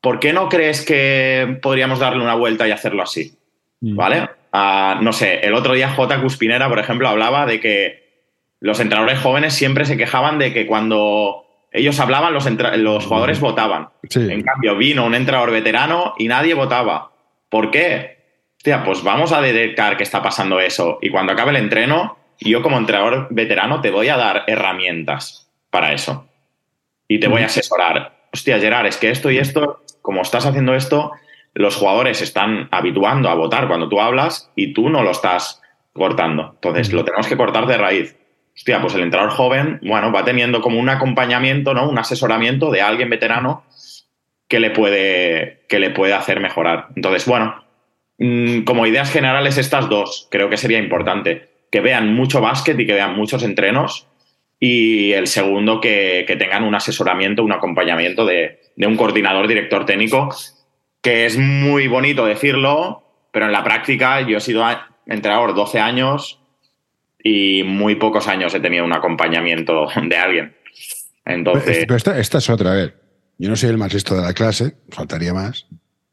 [0.01, 3.37] ¿por qué no crees que podríamos darle una vuelta y hacerlo así?
[3.79, 4.29] ¿Vale?
[4.53, 6.21] no sé, el otro día J.
[6.21, 8.01] Cuspinera, por ejemplo, hablaba de que
[8.59, 12.45] los entrenadores jóvenes siempre se quejaban de que cuando ellos hablaban, los,
[12.77, 13.89] los jugadores votaban.
[14.13, 17.11] En cambio, vino un entrenador veterano y nadie votaba.
[17.49, 18.19] ¿Por qué?
[18.57, 20.99] Hostia, pues vamos a dedicar que está pasando eso.
[21.01, 25.93] Y cuando acabe el entreno, yo como entrenador veterano te voy a dar herramientas para
[25.93, 26.27] eso.
[27.07, 28.21] Y te voy a asesorar.
[28.33, 31.11] Hostia, Gerard, es que esto y esto, como estás haciendo esto,
[31.53, 35.61] los jugadores están habituando a votar cuando tú hablas y tú no lo estás
[35.93, 36.51] cortando.
[36.55, 38.17] Entonces, lo tenemos que cortar de raíz.
[38.55, 41.89] Hostia, pues el entrenador joven, bueno, va teniendo como un acompañamiento, ¿no?
[41.89, 43.63] Un asesoramiento de alguien veterano
[44.47, 46.87] que le puede, que le puede hacer mejorar.
[46.95, 47.63] Entonces, bueno,
[48.17, 51.49] mm, como ideas generales, estas dos creo que sería importante.
[51.71, 54.07] Que vean mucho básquet y que vean muchos entrenos.
[54.59, 60.29] Y el segundo, que, tengan un asesoramiento, un acompañamiento de, de un coordinador, director técnico
[61.01, 64.63] que es muy bonito decirlo, pero en la práctica yo he sido
[65.07, 66.40] entrenador 12 años
[67.23, 70.55] y muy pocos años he tenido un acompañamiento de alguien.
[71.25, 71.79] Entonces.
[71.79, 73.01] Pero esta, es otra, a ver.
[73.37, 75.67] Yo no soy el más listo de la clase, faltaría más.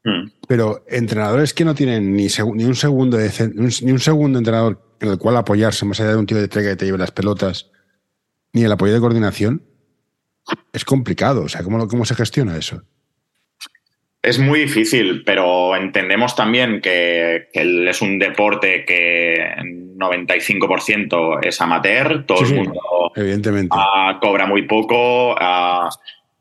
[0.04, 0.30] Hmm.
[0.46, 5.18] Pero entrenadores que no tienen ni, ni un segundo ni un segundo entrenador en el
[5.18, 7.70] cual apoyarse, más allá de un tío de trega que te lleve las pelotas,
[8.52, 9.62] ni el apoyo de coordinación,
[10.72, 11.42] es complicado.
[11.42, 12.82] O sea, ¿cómo, cómo se gestiona eso?
[14.22, 22.24] Es muy difícil, pero entendemos también que, es un deporte que en 95% es amateur,
[22.24, 22.80] todo el mundo
[23.14, 23.76] evidentemente.
[23.78, 25.34] Ah, cobra muy poco.
[25.38, 25.90] Ah,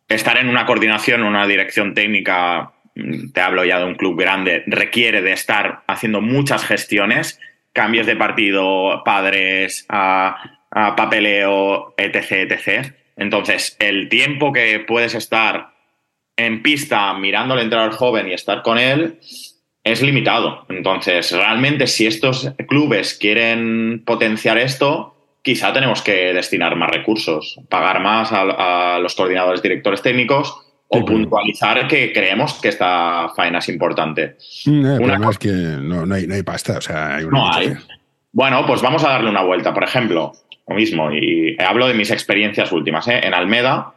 [0.07, 4.63] estar en una coordinación, una dirección técnica, mm, te hablo ya de un club grande,
[4.67, 7.39] requiere de estar haciendo muchas gestiones,
[7.73, 10.37] cambios de partido, padres, ah,
[10.69, 12.93] papeleo, etc, etc.
[13.15, 15.76] Entonces, el tiempo que puedes estar
[16.37, 19.19] en pista mirando al entrenador joven y estar con él
[19.83, 20.65] es limitado.
[20.69, 28.01] Entonces, realmente, si estos clubes quieren potenciar esto, quizá tenemos que destinar más recursos, pagar
[28.01, 34.37] más a, los coordinadores directores técnicos o puntualizar que creemos que esta faena es importante.
[34.65, 37.73] Mm, eh, una es que no, hay, pasta, o sea, hay No hay.
[38.31, 39.73] Bueno, pues vamos a darle una vuelta.
[39.73, 40.33] Por ejemplo,
[40.67, 43.07] lo mismo, y hablo de mis experiencias últimas.
[43.07, 43.21] ¿eh?
[43.23, 43.93] En Almeda,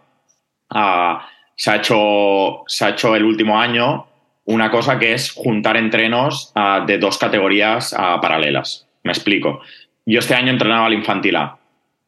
[0.71, 1.29] a
[1.61, 4.07] se ha hecho, se ha hecho el último año
[4.47, 8.89] una cosa que es juntar entrenos ah, de dos categorías ah, paralelas.
[9.03, 9.61] Me explico.
[10.07, 11.59] Yo este año entrenaba al infantil A.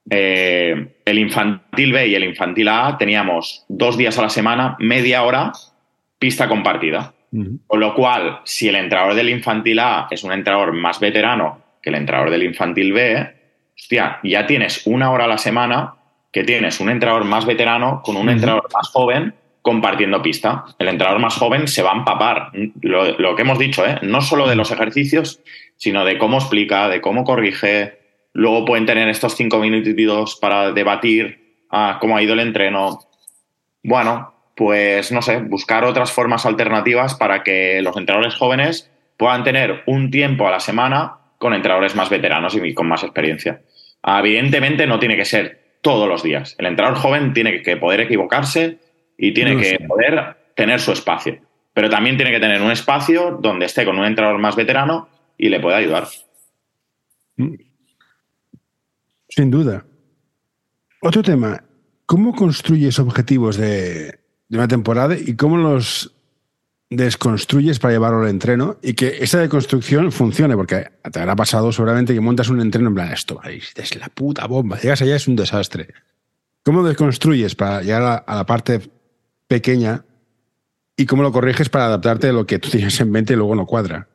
[0.08, 5.22] Eh, el infantil B y el infantil A teníamos dos días a la semana, media
[5.22, 5.52] hora,
[6.18, 7.12] pista compartida.
[7.66, 11.90] Con lo cual, si el entrenador del infantil A es un entrenador más veterano que
[11.90, 13.34] el entrenador del infantil B,
[13.76, 15.94] hostia, ya tienes una hora a la semana
[16.32, 20.64] que tienes un entrenador más veterano con un entrenador más joven compartiendo pista.
[20.78, 22.50] El entrenador más joven se va a empapar.
[22.80, 23.98] Lo, que hemos dicho, ¿eh?
[24.02, 25.40] no solo de los ejercicios,
[25.76, 27.98] sino de cómo explica, de cómo corrige.
[28.32, 33.00] Luego pueden tener estos cinco minutos para debatir ah, cómo ha ido el entreno.
[33.82, 39.82] Bueno, pues no sé, buscar otras formas alternativas para que los entrenadores jóvenes puedan tener
[39.86, 43.62] un tiempo a la semana con entrenadores más veteranos y con más experiencia.
[44.04, 46.54] evidentemente no tiene que ser todos los días.
[46.58, 48.78] El entrenador joven tiene que poder equivocarse,
[49.22, 51.38] y tiene que poder tener su espacio.
[51.72, 55.08] Pero también tiene que tener un espacio donde esté con un entrenador más veterano
[55.38, 56.08] y le pueda ayudar.
[57.36, 57.54] Mm.
[59.28, 59.84] Sin duda.
[61.02, 61.62] Otro tema,
[62.04, 64.18] ¿cómo construyes objetivos de,
[64.50, 66.16] una temporada y cómo los
[66.90, 70.56] desconstruyes para llevarlo al entreno y que esa deconstrucción funcione?
[70.56, 74.48] Porque te habrá pasado seguramente que montas un entreno en plan, esto es la puta
[74.48, 75.94] bomba, llegas allá es un desastre.
[76.64, 78.80] ¿Cómo desconstruyes para llegar a la parte
[79.52, 80.06] pequeña
[80.96, 83.54] y cómo lo corriges para adaptarte a lo que tú tienes en mente y luego
[83.54, 84.08] no cuadra.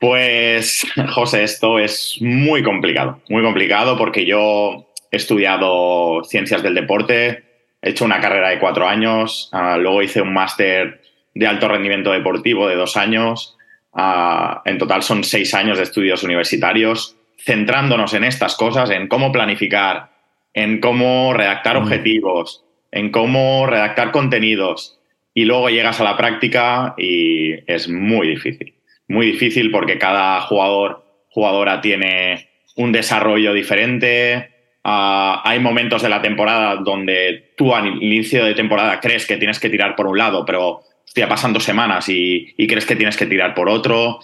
[0.00, 7.44] Pues, José, esto es muy complicado, muy complicado porque yo he estudiado ciencias del deporte,
[7.82, 11.02] he hecho una carrera de cuatro años, ah, luego hice un máster
[11.34, 13.58] de alto rendimiento deportivo de dos años,
[13.92, 19.32] ah, en total son seis años de estudios universitarios, centrándonos en estas cosas, en cómo
[19.32, 20.12] planificar,
[20.54, 21.82] en cómo redactar mm.
[21.82, 25.00] objetivos, en cómo redactar contenidos
[25.34, 28.74] y luego llegas a la práctica y es muy difícil.
[29.08, 34.50] Muy difícil porque cada jugador, jugadora tiene un desarrollo diferente.
[34.84, 39.58] Ah, hay momentos de la temporada donde tú al inicio de temporada crees que tienes
[39.58, 40.82] que tirar por un lado, pero
[41.14, 44.20] ya pasan dos semanas y, crees que tienes que tirar por otro.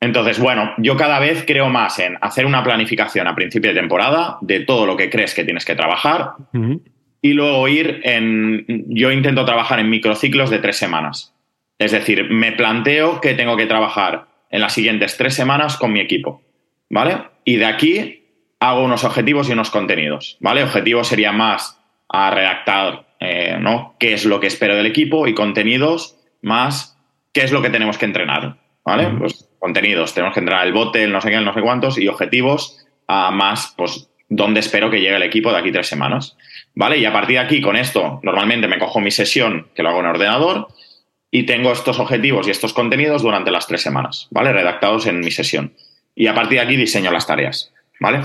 [0.00, 4.38] Entonces, bueno, yo cada vez creo más en hacer una planificación a principio de temporada
[4.40, 6.32] de todo lo que crees que tienes que trabajar
[7.20, 8.64] y luego ir en...
[8.88, 11.34] Yo intento trabajar en microciclos de tres semanas.
[11.78, 16.00] Es decir, me planteo que tengo que trabajar en las siguientes tres semanas con mi
[16.00, 16.42] equipo,
[16.90, 17.22] ¿vale?
[17.44, 18.24] Y de aquí
[18.60, 20.62] hago unos objetivos y unos contenidos, ¿vale?
[20.62, 23.94] Objetivos sería más a redactar, eh, ¿no?
[24.00, 25.28] ¿Qué es lo que espero del equipo?
[25.28, 26.98] Y contenidos más
[27.32, 29.08] qué es lo que tenemos que entrenar, ¿vale?
[29.18, 31.98] Pues contenidos, tenemos que entrenar el bote, el no sé qué, el no sé cuántos,
[31.98, 36.36] y objetivos a más, pues, dónde espero que llegue el equipo de aquí tres semanas,
[36.78, 36.96] ¿vale?
[36.96, 39.98] Y a partir de aquí, con esto, normalmente me cojo mi sesión, que lo hago
[39.98, 40.68] en ordenador,
[41.28, 44.52] y tengo estos objetivos y estos contenidos durante las tres semanas, ¿vale?
[44.52, 45.74] Redactados en mi sesión.
[46.14, 48.20] Y a partir de aquí diseño las tareas, ¿vale?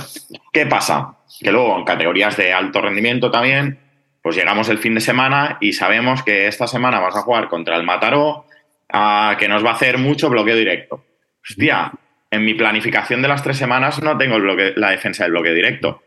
[0.51, 1.15] ¿Qué pasa?
[1.41, 3.79] Que luego en categorías de alto rendimiento también,
[4.21, 7.75] pues llegamos el fin de semana y sabemos que esta semana vas a jugar contra
[7.75, 8.45] el Mataró,
[9.39, 11.03] que nos va a hacer mucho bloqueo directo.
[11.41, 11.91] Hostia,
[12.29, 16.02] en mi planificación de las tres semanas no tengo la defensa del bloqueo directo.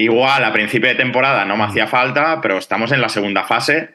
[0.00, 3.90] Igual a principio de temporada no me hacía falta, pero estamos en la segunda fase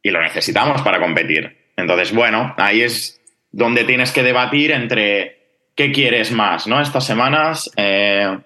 [0.00, 1.72] y lo necesitamos para competir.
[1.76, 5.38] Entonces, bueno, ahí es donde tienes que debatir entre
[5.74, 6.80] qué quieres más, ¿no?
[6.80, 8.38] Estas semanas, eh,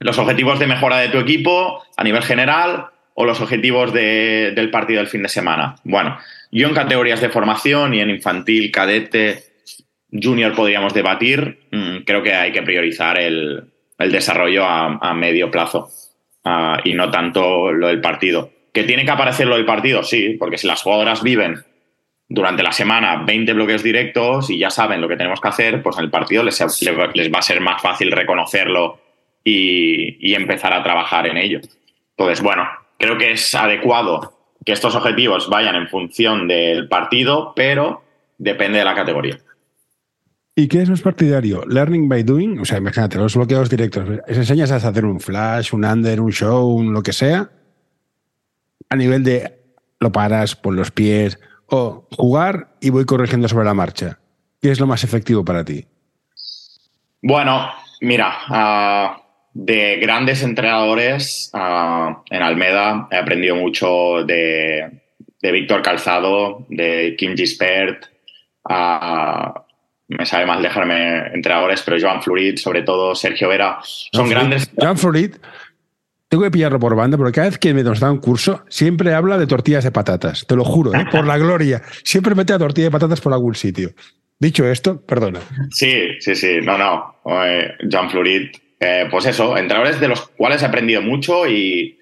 [0.00, 4.98] los objetivos de mejora de tu equipo a nivel general o los objetivos del partido
[4.98, 5.76] del fin de semana.
[5.84, 6.18] Bueno,
[6.50, 9.44] yo en categorías de formación y en infantil, cadete,
[10.10, 11.68] junior podríamos debatir.
[11.70, 15.88] Mm, creo que hay que priorizar el, desarrollo a, medio plazo
[16.84, 18.50] y no tanto lo del partido.
[18.72, 20.02] ¿Que tiene que aparecer lo del partido?
[20.02, 21.62] Sí, porque si las jugadoras viven
[22.28, 25.98] durante la semana 20 bloques directos y ya saben lo que tenemos que hacer, pues
[25.98, 28.98] en el partido les, va a ser más fácil reconocerlo
[29.44, 31.60] y, empezar a trabajar en ello.
[32.16, 32.66] Entonces, bueno,
[32.98, 34.32] creo que es adecuado
[34.64, 38.02] que estos objetivos vayan en función del partido, pero
[38.38, 39.38] depende de la categoría.
[40.54, 41.64] ¿Y qué es más partidario?
[41.66, 42.58] ¿Learning by doing?
[42.58, 44.06] O sea, imagínate, los bloqueos directos.
[44.28, 47.50] ¿Les enseñas a hacer un flash, un under, un show, un lo que sea?
[48.92, 49.58] a nivel de
[50.00, 54.18] lo paras por los pies o jugar y voy corrigiendo sobre la marcha?
[54.60, 55.86] ¿Qué es lo más efectivo para ti?
[57.22, 57.70] Bueno,
[58.02, 59.22] mira, ah,
[59.54, 65.00] de grandes entrenadores ah, en Almeda he aprendido mucho de,
[65.40, 68.04] Víctor Calzado, de Kim Gispert,
[68.68, 69.58] uh,
[70.08, 74.70] me sabe mal dejarme entrenadores, pero Joan Florid, sobre todo Sergio Vera, son grandes.
[74.76, 75.34] Joan Florid,
[76.32, 79.12] tengo que pillarlo por banda, porque cada vez que me nos da un curso, siempre
[79.12, 80.46] habla de tortillas de patatas.
[80.46, 81.04] Te lo juro, ¿eh?
[81.12, 81.82] por la gloria.
[82.04, 83.90] Siempre mete a tortilla de patatas por algún sitio.
[84.38, 85.40] Dicho esto, perdona.
[85.72, 86.60] Sí, sí, sí.
[86.62, 87.16] No, no.
[87.86, 88.48] Jean Florid,
[88.80, 91.98] eh, pues eso, entrenadores de los cuales he aprendido mucho y,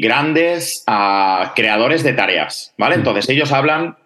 [0.00, 2.96] grandes ah, creadores de tareas, ¿vale?
[2.96, 3.00] Mm.
[3.00, 3.97] Entonces ellos hablan,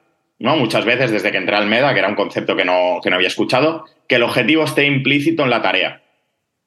[0.43, 0.57] ¿no?
[0.57, 3.17] Muchas veces desde que entré al MEDA, que era un concepto que no, que no
[3.17, 6.03] había escuchado, que el objetivo esté implícito en la tarea.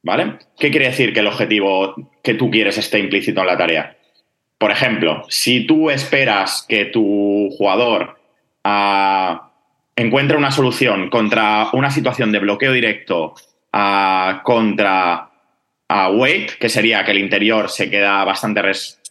[0.02, 0.38] ¿Vale?
[0.58, 3.98] ¿Qué quiere decir que el objetivo que tú quieres esté implícito en la tarea?
[4.58, 8.18] Por ejemplo, si tú esperas que tu jugador
[8.64, 9.52] ah,
[9.96, 13.34] encuentre una solución contra una situación de bloqueo directo
[13.74, 15.32] ah, contra
[15.90, 18.62] a weight, que sería que el interior se queda bastante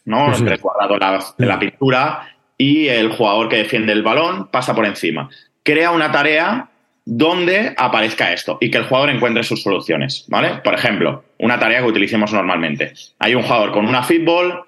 [0.05, 0.31] ¿no?
[0.31, 0.95] resguardado
[1.37, 5.29] en la pintura y el jugador que defiende el balón pasa por encima.
[5.63, 6.69] Crea una tarea
[7.05, 10.61] donde aparezca esto y que el jugador encuentre sus soluciones, ¿vale?
[10.63, 12.93] Por ejemplo, una tarea que utilicemos normalmente.
[13.19, 14.63] Hay un jugador con una fútbol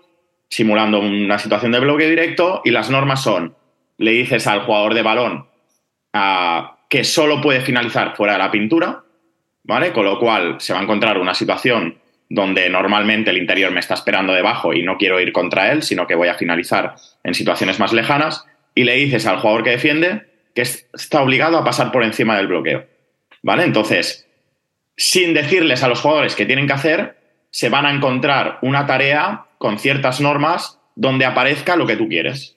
[0.49, 3.55] simulando una situación de bloque directo y las normas son,
[3.97, 5.47] le dices al jugador de balón
[6.13, 9.03] ah, que solo puede finalizar fuera de la pintura,
[9.63, 9.91] ¿vale?
[9.91, 11.97] Con lo cual se va a encontrar una situación
[12.29, 16.07] donde normalmente el interior me está esperando debajo y no quiero ir contra él, sino
[16.07, 20.27] que voy a finalizar en situaciones más lejanas, y le dices al jugador que defiende
[20.53, 22.85] que está obligado a pasar por encima del bloqueo.
[23.41, 23.63] ¿Vale?
[23.63, 24.27] Entonces,
[24.95, 27.17] sin decirles a los jugadores qué tienen que hacer,
[27.49, 32.55] se van a encontrar una tarea con ciertas normas donde aparezca lo que tú quieres.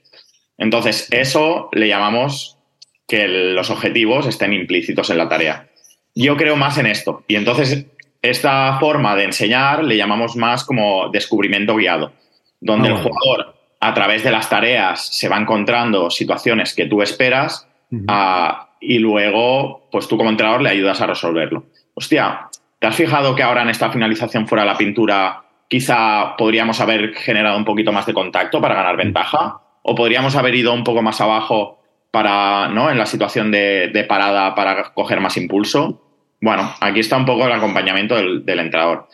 [0.58, 2.58] Entonces, eso le llamamos
[3.06, 5.68] que los objetivos estén implícitos en la tarea.
[6.14, 7.24] Yo creo más en esto.
[7.28, 7.86] Y entonces,
[8.22, 12.12] esta forma de enseñar le llamamos más como descubrimiento guiado,
[12.60, 17.02] donde el ah, jugador, a través de las tareas, se va encontrando situaciones que tú
[17.02, 17.66] esperas
[18.08, 21.64] Ah, y luego, pues tú como entrenador le ayudas a resolverlo.
[21.94, 22.48] Hostia,
[22.78, 27.14] ¿te has fijado que ahora en esta finalización fuera de la pintura quizá podríamos haber
[27.14, 29.60] generado un poquito más de contacto para ganar ventaja?
[29.82, 32.90] ¿O podríamos haber ido un poco más abajo para, ¿no?
[32.90, 36.09] En la situación de, parada para coger más impulso.
[36.40, 39.08] Bueno, aquí está un poco el acompañamiento del, del entrenador.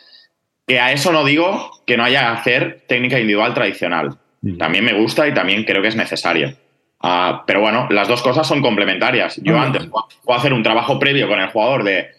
[0.65, 4.17] Que a eso no digo que no haya que hacer técnica individual tradicional.
[4.59, 6.55] También me gusta y también creo que es necesario.
[7.01, 9.39] Ah, pero bueno, las dos cosas son complementarias.
[9.43, 12.09] Yo antes puedo hacer un trabajo previo con el jugador de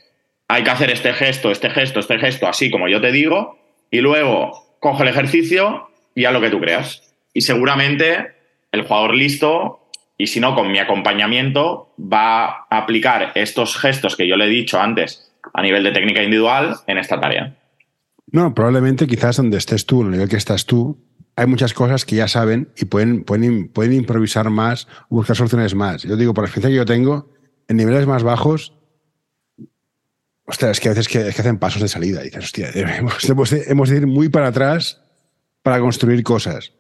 [0.47, 3.59] hay que hacer este gesto, este gesto, este gesto, así como yo te digo,
[3.91, 7.15] y luego coge el ejercicio y haz lo que tú creas.
[7.35, 8.33] Y seguramente
[8.73, 9.88] el jugador listo
[10.19, 14.49] y si no, con mi acompañamiento, va a aplicar estos gestos que yo le he
[14.49, 17.57] dicho antes a nivel de técnica individual en esta tarea.
[18.31, 20.99] No, probablemente quizás donde estés tú, en el nivel que estás tú,
[21.37, 26.03] hay muchas cosas que ya saben y pueden, pueden, pueden improvisar más buscar soluciones más.
[26.03, 27.33] Yo digo, por la experiencia que yo tengo,
[27.69, 28.75] en niveles más bajos,
[30.47, 32.23] ostras, es que a veces que, hacen pasos de salida.
[32.23, 35.01] Y dices, hostia, hemos, hemos de ir muy para atrás
[35.63, 36.73] para construir cosas.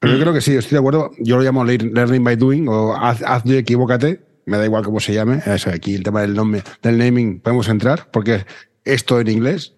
[0.00, 0.22] Pero yo mm.
[0.22, 1.12] creo que sí, estoy de acuerdo.
[1.18, 4.20] Yo lo llamo learning by doing o haz, y equivócate.
[4.46, 5.40] Me da igual cómo se llame.
[5.46, 8.44] Eso, aquí el tema del nombre, del naming, podemos entrar porque
[8.84, 9.74] esto en inglés.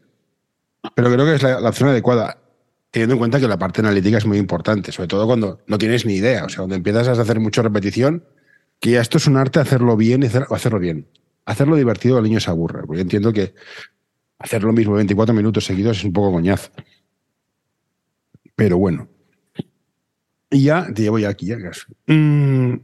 [0.94, 2.38] Pero creo que es la, opción adecuada,
[2.90, 6.06] teniendo en cuenta que la parte analítica es muy importante, sobre todo cuando no tienes
[6.06, 6.44] ni idea.
[6.44, 8.24] O sea, cuando empiezas a hacer mucha repetición,
[8.80, 11.08] que ya esto es un arte hacerlo bien y hacerlo bien.
[11.44, 12.86] Hacerlo divertido al niño se aburre.
[12.86, 13.54] Porque entiendo que
[14.38, 16.70] hacer lo mismo 24 minutos seguidos es un poco coñazo.
[18.54, 19.08] Pero bueno.
[20.52, 21.56] Y ya te llevo ya aquí, ya
[22.06, 22.74] mm,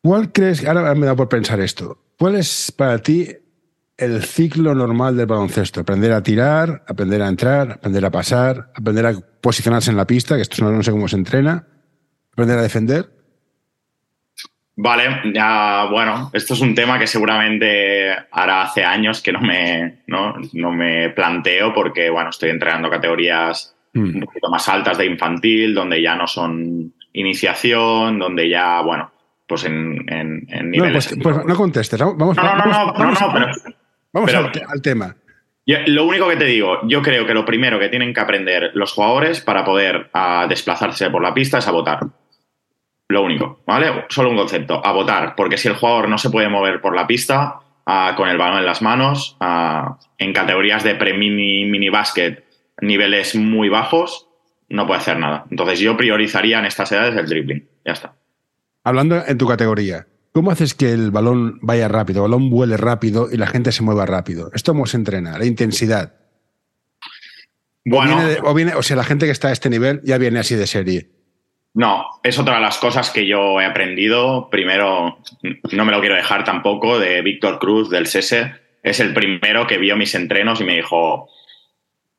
[0.00, 3.28] ¿Cuál crees, ahora me da por pensar esto, cuál es para ti
[3.96, 5.80] el ciclo normal del baloncesto?
[5.80, 10.36] Aprender a tirar, aprender a entrar, aprender a pasar, aprender a posicionarse en la pista,
[10.36, 11.66] que esto no, sé cómo se entrena,
[12.32, 13.10] aprender a defender.
[14.76, 20.02] Vale, ya, bueno, esto es un tema que seguramente ahora hace años que no me,
[20.06, 25.74] no, no me planteo porque, bueno, estoy entrenando categorías un poquito más altas de infantil,
[25.74, 29.10] donde ya no son iniciación, donde ya, bueno,
[29.46, 31.16] pues en, en, niveles.
[31.16, 31.98] No, pues, pues, no contestes.
[31.98, 33.46] Vamos, no, no, no, vamos, no, pero,
[34.12, 35.16] vamos al, tema.
[35.86, 38.92] lo único que te digo, yo creo que lo primero que tienen que aprender los
[38.92, 42.00] jugadores para poder ah, desplazarse por la pista es a votar.
[43.08, 44.06] Lo único, ¿vale?
[44.08, 47.06] Solo un concepto, a votar, porque si el jugador no se puede mover por la
[47.06, 52.43] pista ah, con el balón en las manos, ah, en categorías de pre-mini, mini básquet
[52.86, 54.28] niveles muy bajos,
[54.68, 55.46] no puede hacer nada.
[55.50, 57.68] Entonces yo priorizaría en estas edades el dribbling.
[57.84, 58.14] Ya está.
[58.82, 63.28] Hablando en tu categoría, ¿cómo haces que el balón vaya rápido, el balón vuele rápido
[63.32, 64.50] y la gente se mueva rápido?
[64.52, 65.38] ¿Esto cómo se entrena?
[65.38, 66.14] La intensidad.
[67.84, 68.18] Bueno.
[68.44, 70.66] O, viene, o, sea, la gente que está a este nivel ya viene así de
[70.66, 71.10] serie.
[71.74, 74.48] No, es otra de las cosas que yo he aprendido.
[74.48, 75.18] Primero,
[75.72, 78.54] no me lo quiero dejar tampoco, de Víctor Cruz, del SESE.
[78.82, 81.28] Es el primero que vio mis entrenos y me dijo,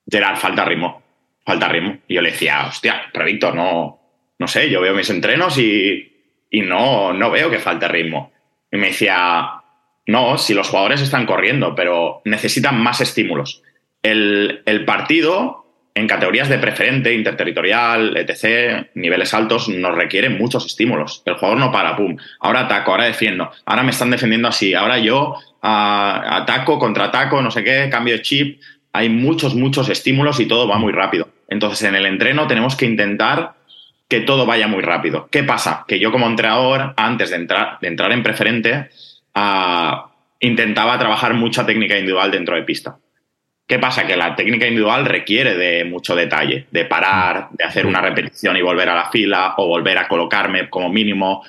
[0.09, 1.01] Gerard, falta ritmo,
[1.45, 1.97] falta ritmo.
[2.07, 3.99] Y yo le decía, hostia, pero no,
[4.37, 6.11] no sé, yo veo mis entrenos y,
[6.51, 8.31] no, no veo que falte ritmo.
[8.71, 9.61] Y me decía,
[10.07, 13.61] no, si los jugadores están corriendo, pero necesitan más estímulos.
[14.01, 21.23] El, el, partido, en categorías de preferente, interterritorial, etc., niveles altos, nos requiere muchos estímulos.
[21.25, 24.99] El jugador no para, pum, ahora ataco, ahora defiendo, ahora me están defendiendo así, ahora
[24.99, 28.61] yo ah, ataco, contraataco, no sé qué, cambio de chip
[28.95, 31.29] hay muchos, muchos estímulos y todo va muy rápido.
[31.47, 33.53] Entonces, en el entreno tenemos que intentar
[34.07, 35.27] que todo vaya muy rápido.
[35.31, 35.85] ¿Qué pasa?
[35.87, 38.89] Que yo como entrenador, antes de entrar, de entrar en preferente,
[39.33, 42.97] ah, intentaba trabajar mucha técnica individual dentro de pista.
[43.67, 44.05] ¿Qué pasa?
[44.05, 48.61] Que la técnica individual requiere de mucho detalle, de parar, de hacer una repetición y
[48.61, 51.43] volver a la fila o volver a colocarme como mínimo.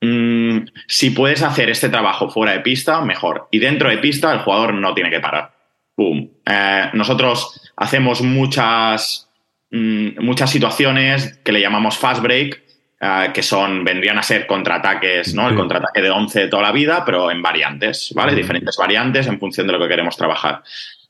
[0.00, 3.48] Mm, si puedes hacer este trabajo fuera de pista, mejor.
[3.50, 5.55] Y dentro de pista, el jugador no tiene que parar.
[5.96, 6.28] ¡Pum!
[6.44, 9.28] Eh, nosotros hacemos muchas,
[9.70, 12.62] mm, muchas situaciones que le llamamos fast break,
[13.00, 15.48] eh, que son, vendrían a ser contraataques, ¿no?
[15.48, 18.34] El contraataque de 11 de toda la vida, pero en variantes, ¿vale?
[18.34, 20.62] Diferentes variantes en función de lo que queremos trabajar.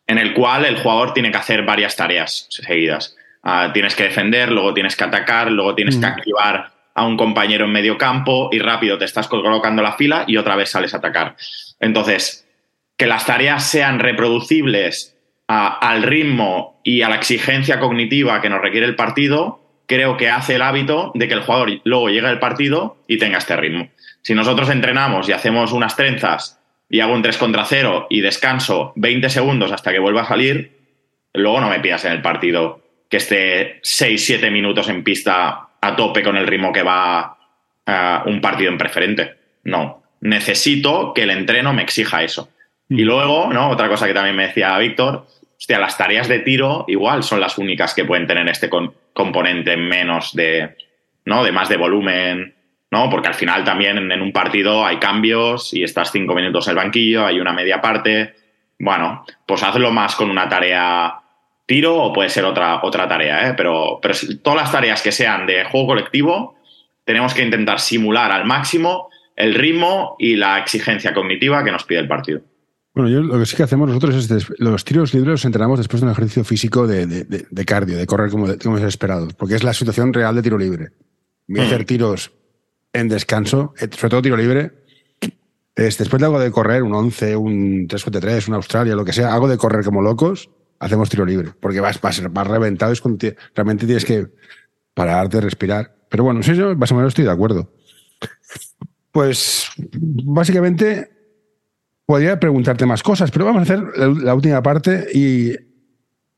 [0.07, 3.17] En el cual el jugador tiene que hacer varias tareas seguidas.
[3.43, 7.67] Ah, tienes que defender, luego tienes que atacar, luego tienes que activar a un compañero
[7.67, 10.97] en medio campo y rápido te estás colocando la fila y otra vez sales a
[10.97, 11.37] atacar.
[11.79, 12.46] Entonces,
[12.97, 15.17] que las tareas sean reproducibles
[15.49, 20.57] al ritmo y a la exigencia cognitiva que nos requiere el partido, creo que hace
[20.57, 23.89] el hábito de que el jugador luego llegue al partido y tenga este ritmo.
[24.23, 28.93] Si nosotros entrenamos y hacemos unas trenzas y hago un 3 contra 0 y descanso
[28.97, 30.73] 20 segundos hasta que vuelva a salir,
[31.33, 36.23] luego no me pidas en el partido que esté 6-7 minutos en pista a tope
[36.23, 37.37] con el ritmo que va
[37.87, 39.37] uh, un partido en preferente.
[39.63, 42.51] No, necesito que el entreno me exija eso.
[42.89, 43.07] Y mm.
[43.07, 43.71] luego, ¿no?
[43.71, 45.27] Otra cosa que también me decía Víctor,
[45.57, 48.71] hostia, las tareas de tiro igual son las únicas que pueden tener este
[49.13, 50.77] componente menos de,
[51.25, 51.43] ¿no?
[51.45, 52.55] De más de volumen,
[52.91, 53.11] ¿no?
[53.11, 56.77] Porque al final también en, un partido hay cambios y estás cinco minutos en el
[56.77, 58.35] banquillo, hay una media parte.
[58.79, 61.21] Bueno, pues hazlo más con una tarea
[61.65, 63.55] tiro o puede ser otra, otra tarea, ¿eh?
[63.57, 66.57] Pero, pero todas las tareas que sean de juego colectivo,
[67.05, 72.01] tenemos que intentar simular al máximo el ritmo y la exigencia cognitiva que nos pide
[72.01, 72.41] el partido.
[72.97, 76.01] Bueno, yo lo que sí que hacemos nosotros es los tiros libres los entrenamos después
[76.01, 79.75] de un ejercicio físico de, cardio, de correr como, como es esperado, porque es la
[79.75, 80.93] situación real de tiro libre.
[81.47, 81.85] Voy a hacer mm.
[81.85, 82.33] tiros
[82.95, 84.73] en descanso, eh, sobre todo tiro libre,
[85.75, 89.35] es después de algo de correr, un 11, un 3-4-3, un Australia, lo que sea,
[89.35, 93.29] algo de correr como locos, hacemos tiro libre, porque vas, vas, vas reventado, es cuando
[93.55, 94.27] realmente tienes que
[94.95, 95.95] parar de respirar.
[96.09, 97.71] Pero bueno, sí, yo más o menos estoy de acuerdo.
[99.13, 101.16] Pues básicamente
[102.07, 105.53] podría preguntarte más cosas, pero vamos a hacer la, última parte y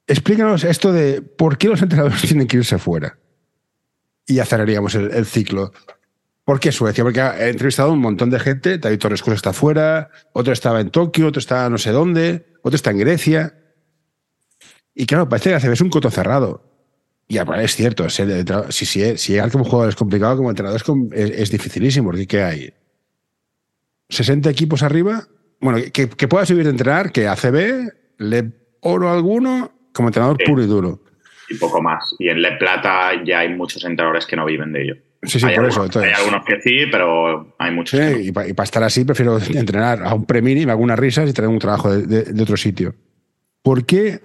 [0.07, 3.19] explícanos esto de por qué los entrenadores tienen que irse fuera.
[4.27, 5.73] Y ya cerraríamos el, ciclo.
[6.45, 7.05] ¿Por qué Suecia?
[7.05, 8.79] Porque he entrevistado a un montón de gente.
[8.79, 12.77] David Torres Cruz está fuera, otro estaba en Tokio, otro está no sé dónde, otro
[12.77, 13.55] está en Grecia.
[14.95, 16.65] Y claro, parece que es un coto cerrado.
[17.29, 18.23] Y es cierto, si,
[18.71, 22.75] si, si llegar como jugador es complicado, como entrenador es, dificilísimo, ¿qué hay?
[24.09, 25.29] ¿60 equipos arriba?
[25.61, 30.63] Bueno, que, que puedas subir de entrenar, que ACB, Le Oro alguno, como entrenador puro
[30.63, 31.01] y duro.
[31.51, 32.15] Y poco más.
[32.19, 34.95] Y en Le Plata ya hay muchos entrenadores que no viven de ello.
[35.23, 35.89] Sí, sí, por eso.
[36.01, 37.99] hay algunos que sí, pero hay muchos.
[37.99, 41.33] Sí, y para estar así prefiero entrenar a un pre-mini, me hago unas risas y
[41.33, 42.95] tener un trabajo de otro sitio.
[43.63, 44.21] ¿Por qué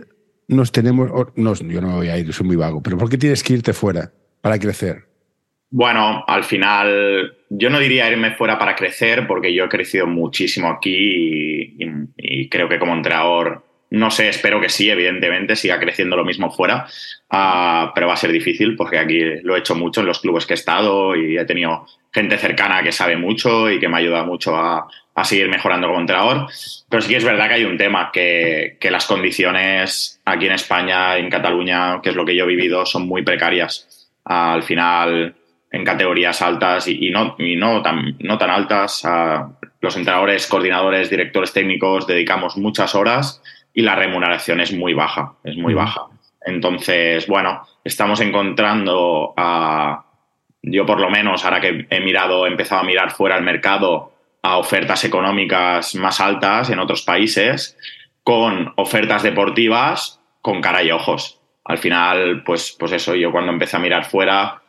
[0.48, 3.44] nos tenemos, yo no me voy a ir, soy muy vago, pero ¿por qué tienes
[3.44, 4.12] que irte fuera
[4.42, 5.08] para crecer?
[5.76, 10.70] Bueno, al final yo no diría irme fuera para crecer porque yo he crecido muchísimo
[10.70, 11.76] aquí
[12.16, 16.52] y, creo que como entrenador, no sé, espero que sí, evidentemente, siga creciendo lo mismo
[16.52, 16.86] fuera,
[17.32, 20.46] ah, pero va a ser difícil porque aquí lo he hecho mucho en los clubes
[20.46, 24.24] que he estado y he tenido gente cercana que sabe mucho y que me ayuda
[24.24, 26.46] mucho a, a seguir mejorando como entrenador.
[26.88, 30.52] Pero sí que es verdad que hay un tema, que, que, las condiciones aquí en
[30.52, 34.12] España, en Cataluña, que es lo que yo he vivido, son muy precarias.
[34.24, 35.36] Al final,
[35.74, 39.04] en categorías altas y, no, y no, tan, no tan altas,
[39.82, 43.42] los entrenadores, coordinadores, directores técnicos dedicamos muchas horas
[43.74, 46.06] y la remuneración es muy baja, es muy baja.
[46.46, 50.06] Entonces, bueno, estamos encontrando a...
[50.62, 54.14] Yo por lo menos, ahora que he mirado, he empezado a mirar fuera el mercado,
[54.44, 57.78] a ofertas económicas más altas en otros países,
[58.24, 61.40] con ofertas deportivas con cara y ojos.
[61.66, 64.63] Al final, pues, pues eso, yo cuando empecé a mirar fuera,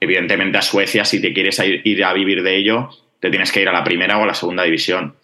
[0.00, 2.90] evidentemente a Suecia, si te quieres ir, a vivir de ello,
[3.20, 5.14] te tienes que ir a la primera o a la segunda división.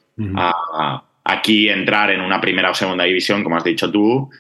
[1.25, 4.31] aquí entrar en una primera o segunda división, como has dicho tú,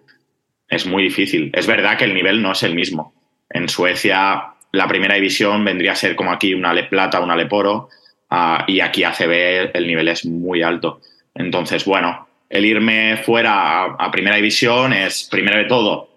[0.68, 1.50] es muy difícil.
[1.52, 3.14] Es verdad que el nivel no es el mismo.
[3.48, 7.88] En Suecia, la primera división vendría a ser como aquí una Le Plata, una Leporo,
[8.28, 11.00] Ah, y aquí ACB el nivel es muy alto.
[11.34, 16.08] Entonces, bueno, el irme fuera a, primera división es, primero de todo,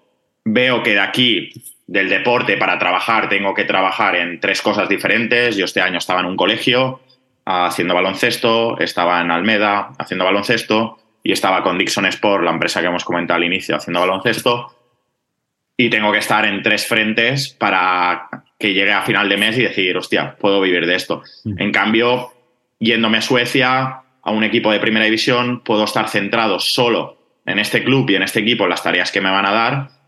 [0.54, 1.52] veo que de aquí,
[1.88, 5.56] del deporte, para trabajar, tengo que trabajar en tres cosas diferentes.
[5.56, 7.02] Yo este año estaba en un colegio
[7.46, 12.82] ah, haciendo baloncesto, estaba en Almeda haciendo baloncesto y estaba con Dixon Sport, la empresa
[12.82, 14.76] que hemos comentado al inicio, haciendo baloncesto.
[15.78, 18.28] Y tengo que estar en tres frentes para
[18.58, 21.24] que llegue a final de mes y decir, hostia, puedo vivir de esto.
[21.46, 22.34] En cambio,
[22.80, 27.84] yéndome a Suecia, a un equipo de primera división, puedo estar centrado solo en este
[27.84, 29.99] club y en este equipo, en las tareas que me van a dar,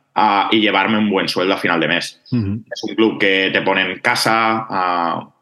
[0.51, 2.21] y llevarme un buen sueldo a final de mes.
[2.25, 4.67] Es un club que te pone en casa,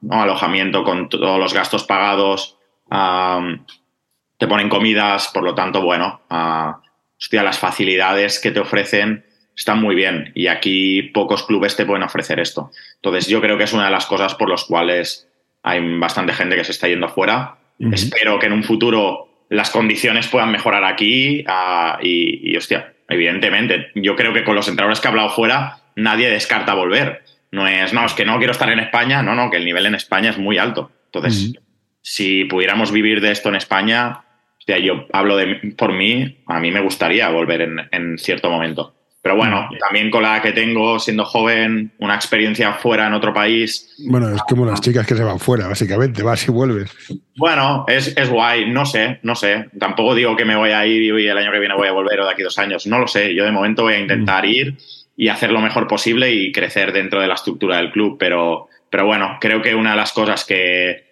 [0.09, 2.57] alojamiento con todos los gastos pagados,
[2.89, 6.21] te ponen comidas, por lo tanto, bueno,
[7.19, 12.03] hostia, las facilidades que te ofrecen están muy bien y aquí pocos clubes te pueden
[12.03, 12.71] ofrecer esto.
[12.95, 15.27] Entonces yo creo que es una de las cosas por las cuales
[15.63, 17.57] hay bastante gente que se está yendo fuera.
[17.91, 24.15] Espero que en un futuro las condiciones puedan mejorar aquí ah, y, hostia, evidentemente, yo
[24.15, 27.23] creo que con los entrenadores que he hablado fuera nadie descarta volver.
[27.51, 29.85] No es, no, es que no quiero estar en España, no, no, que el nivel
[29.87, 30.91] en España es muy alto.
[31.05, 31.55] Entonces,
[32.01, 34.21] si pudiéramos vivir de esto en España,
[34.59, 38.95] hostia, yo hablo de, por mí, a mí me gustaría volver en, en cierto momento.
[39.21, 43.93] Pero bueno, también con la que tengo, siendo joven, una experiencia fuera en otro país.
[44.07, 46.95] Bueno, es como las chicas que se van fuera, básicamente, vas y vuelves.
[47.35, 49.69] Bueno, es, es guay, no sé, no sé.
[49.77, 52.21] Tampoco digo que me voy a ir y el año que viene voy a volver
[52.21, 53.35] o de aquí dos años, no lo sé.
[53.35, 54.49] Yo de momento voy a intentar mm.
[54.49, 54.77] ir
[55.17, 59.05] y hacer lo mejor posible y crecer dentro de la estructura del club, pero, pero
[59.05, 61.08] bueno, creo que una de las cosas que,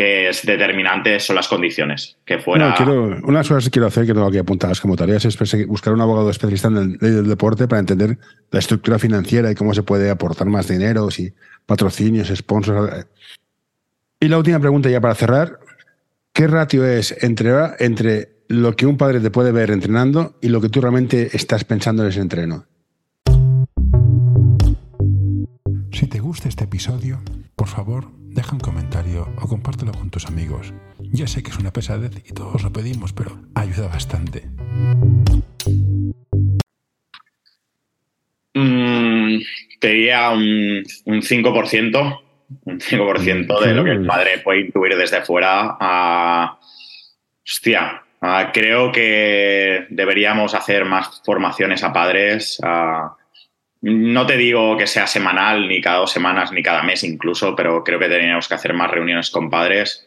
[0.00, 2.16] que es determinante son las condiciones.
[2.24, 2.72] Que fuera.
[2.74, 5.36] quiero, una de las cosas que quiero hacer, que tengo aquí apuntadas como tareas, es
[5.66, 8.16] buscar un abogado especialista en el del deporte para entender
[8.50, 11.34] la estructura financiera y cómo se puede aportar más dinero, si
[11.66, 13.08] patrocinios, sponsors.
[14.18, 15.58] Y la última pregunta, ya para cerrar:
[16.32, 20.62] ¿qué ratio es entre, entre lo que un padre te puede ver entrenando y lo
[20.62, 22.64] que tú realmente estás pensando en ese entreno?
[25.92, 27.20] Si te gusta este episodio,
[27.54, 30.72] por favor, deja un comentario o compártelo con tus amigos.
[30.98, 34.46] Ya sé que es una pesadez y todos lo pedimos, pero ayuda bastante.
[38.54, 39.38] Mm,
[39.80, 42.20] te diría un, 5%,
[42.64, 45.76] un 5% de lo que el padre puede intuir desde fuera.
[45.80, 46.58] a
[47.44, 48.02] hostia,
[48.52, 52.60] creo que deberíamos hacer más formaciones a padres.
[53.82, 57.82] No te digo que sea semanal, ni cada dos semanas, ni cada mes incluso, pero
[57.82, 60.06] creo que teníamos que hacer más reuniones con padres.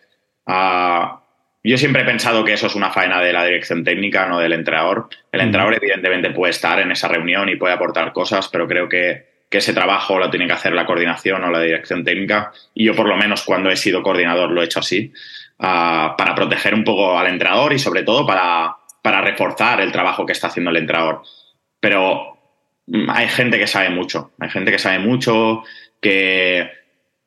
[1.64, 4.54] yo siempre he pensado que eso es una faena de la dirección técnica, no del
[4.54, 5.10] entrenador.
[5.32, 9.34] El entrenador, evidentemente, puede estar en esa reunión y puede aportar cosas, pero creo que
[9.54, 12.52] que ese trabajo lo tiene que hacer la coordinación o la dirección técnica.
[12.74, 15.14] Y yo, por lo menos, cuando he sido coordinador, lo he hecho así,
[15.60, 20.26] ah, para proteger un poco al entrenador y, sobre todo, para, para reforzar el trabajo
[20.26, 21.22] que está haciendo el entrenador.
[21.80, 22.33] Pero
[23.10, 25.64] hay gente que sabe mucho, hay gente que sabe mucho,
[26.02, 26.70] que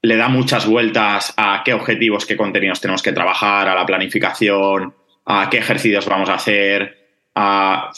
[0.03, 4.95] le da muchas vueltas a qué objetivos, qué contenidos tenemos que trabajar, a la planificación,
[5.25, 6.97] a qué ejercicios vamos a hacer,
[7.35, 7.91] a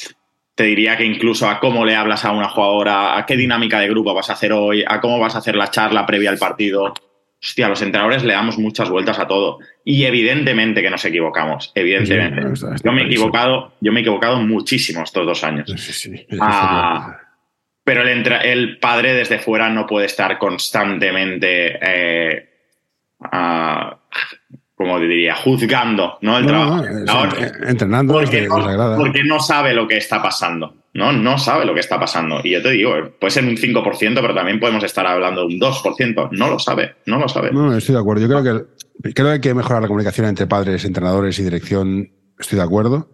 [0.54, 3.88] te diría que incluso a cómo le hablas a una jugadora, a qué dinámica de
[3.88, 6.92] grupo vas a hacer hoy, a cómo vas a hacer la charla previa al partido.
[7.40, 9.60] Hostia, a los entrenadores le damos muchas vueltas a todo.
[9.84, 12.42] Y evidentemente que nos equivocamos, evidentemente.
[12.82, 15.72] yo me he equivocado, yo me he equivocado muchísimo estos dos años.
[16.40, 17.18] Ah,
[17.88, 22.48] pero el, el, padre desde fuera no puede estar constantemente eh,
[23.22, 23.98] ah,
[24.74, 26.36] como diría, juzgando ¿no?
[26.36, 26.84] el trabajo.
[27.66, 30.74] entrenando porque no, porque no sabe lo que está pasando.
[30.92, 31.12] ¿no?
[31.12, 32.40] no sabe lo que está pasando.
[32.44, 35.58] Y yo te digo, puede ser un 5%, pero también podemos estar hablando de un
[35.58, 36.28] 2%.
[36.32, 37.52] No lo sabe, no lo sabe.
[37.52, 38.20] No, estoy de acuerdo.
[38.20, 42.10] Yo creo que, creo que hay que mejorar la comunicación entre padres, entrenadores y dirección.
[42.38, 43.08] Estoy de acuerdo.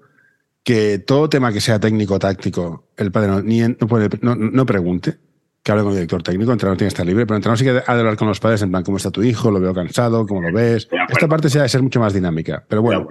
[0.65, 5.19] Que todo tema que sea técnico táctico, el padre no, ni, no, no pregunte
[5.65, 7.59] que hable con el director técnico, el entrenador tiene que estar libre, pero el entrenador
[7.59, 9.51] sí que ha de hablar con los padres en plan, ¿cómo está tu hijo?
[9.51, 10.27] ¿Lo veo cansado?
[10.27, 10.89] ¿Cómo lo ves?
[11.09, 12.63] Esta parte sí ha de ser mucho más dinámica.
[12.69, 13.09] Pero bueno,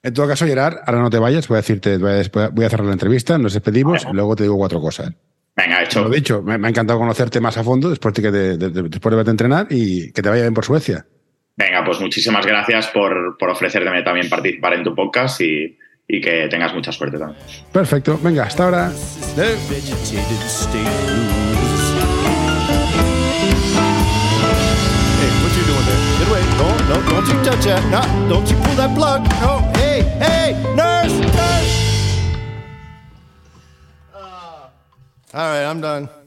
[0.00, 2.92] en todo caso, Gerard, ahora no te vayas, voy a decirte, voy a, cerrar la
[2.92, 5.12] entrevista, nos despedimos y luego te digo cuatro cosas.
[5.56, 6.04] Venga, hecho.
[6.04, 9.32] Lo dicho, me, ha encantado conocerte más a fondo después de, que después de verte
[9.32, 11.04] entrenar y que te vaya bien por Suecia.
[11.56, 15.76] Venga, pues muchísimas gracias por, por ofrecerme también participar en tu podcast y,
[16.12, 17.40] y que tengas mucha suerte también.
[17.72, 18.92] Perfecto, venga, hasta ahora.
[35.32, 36.19] All right, I'm done.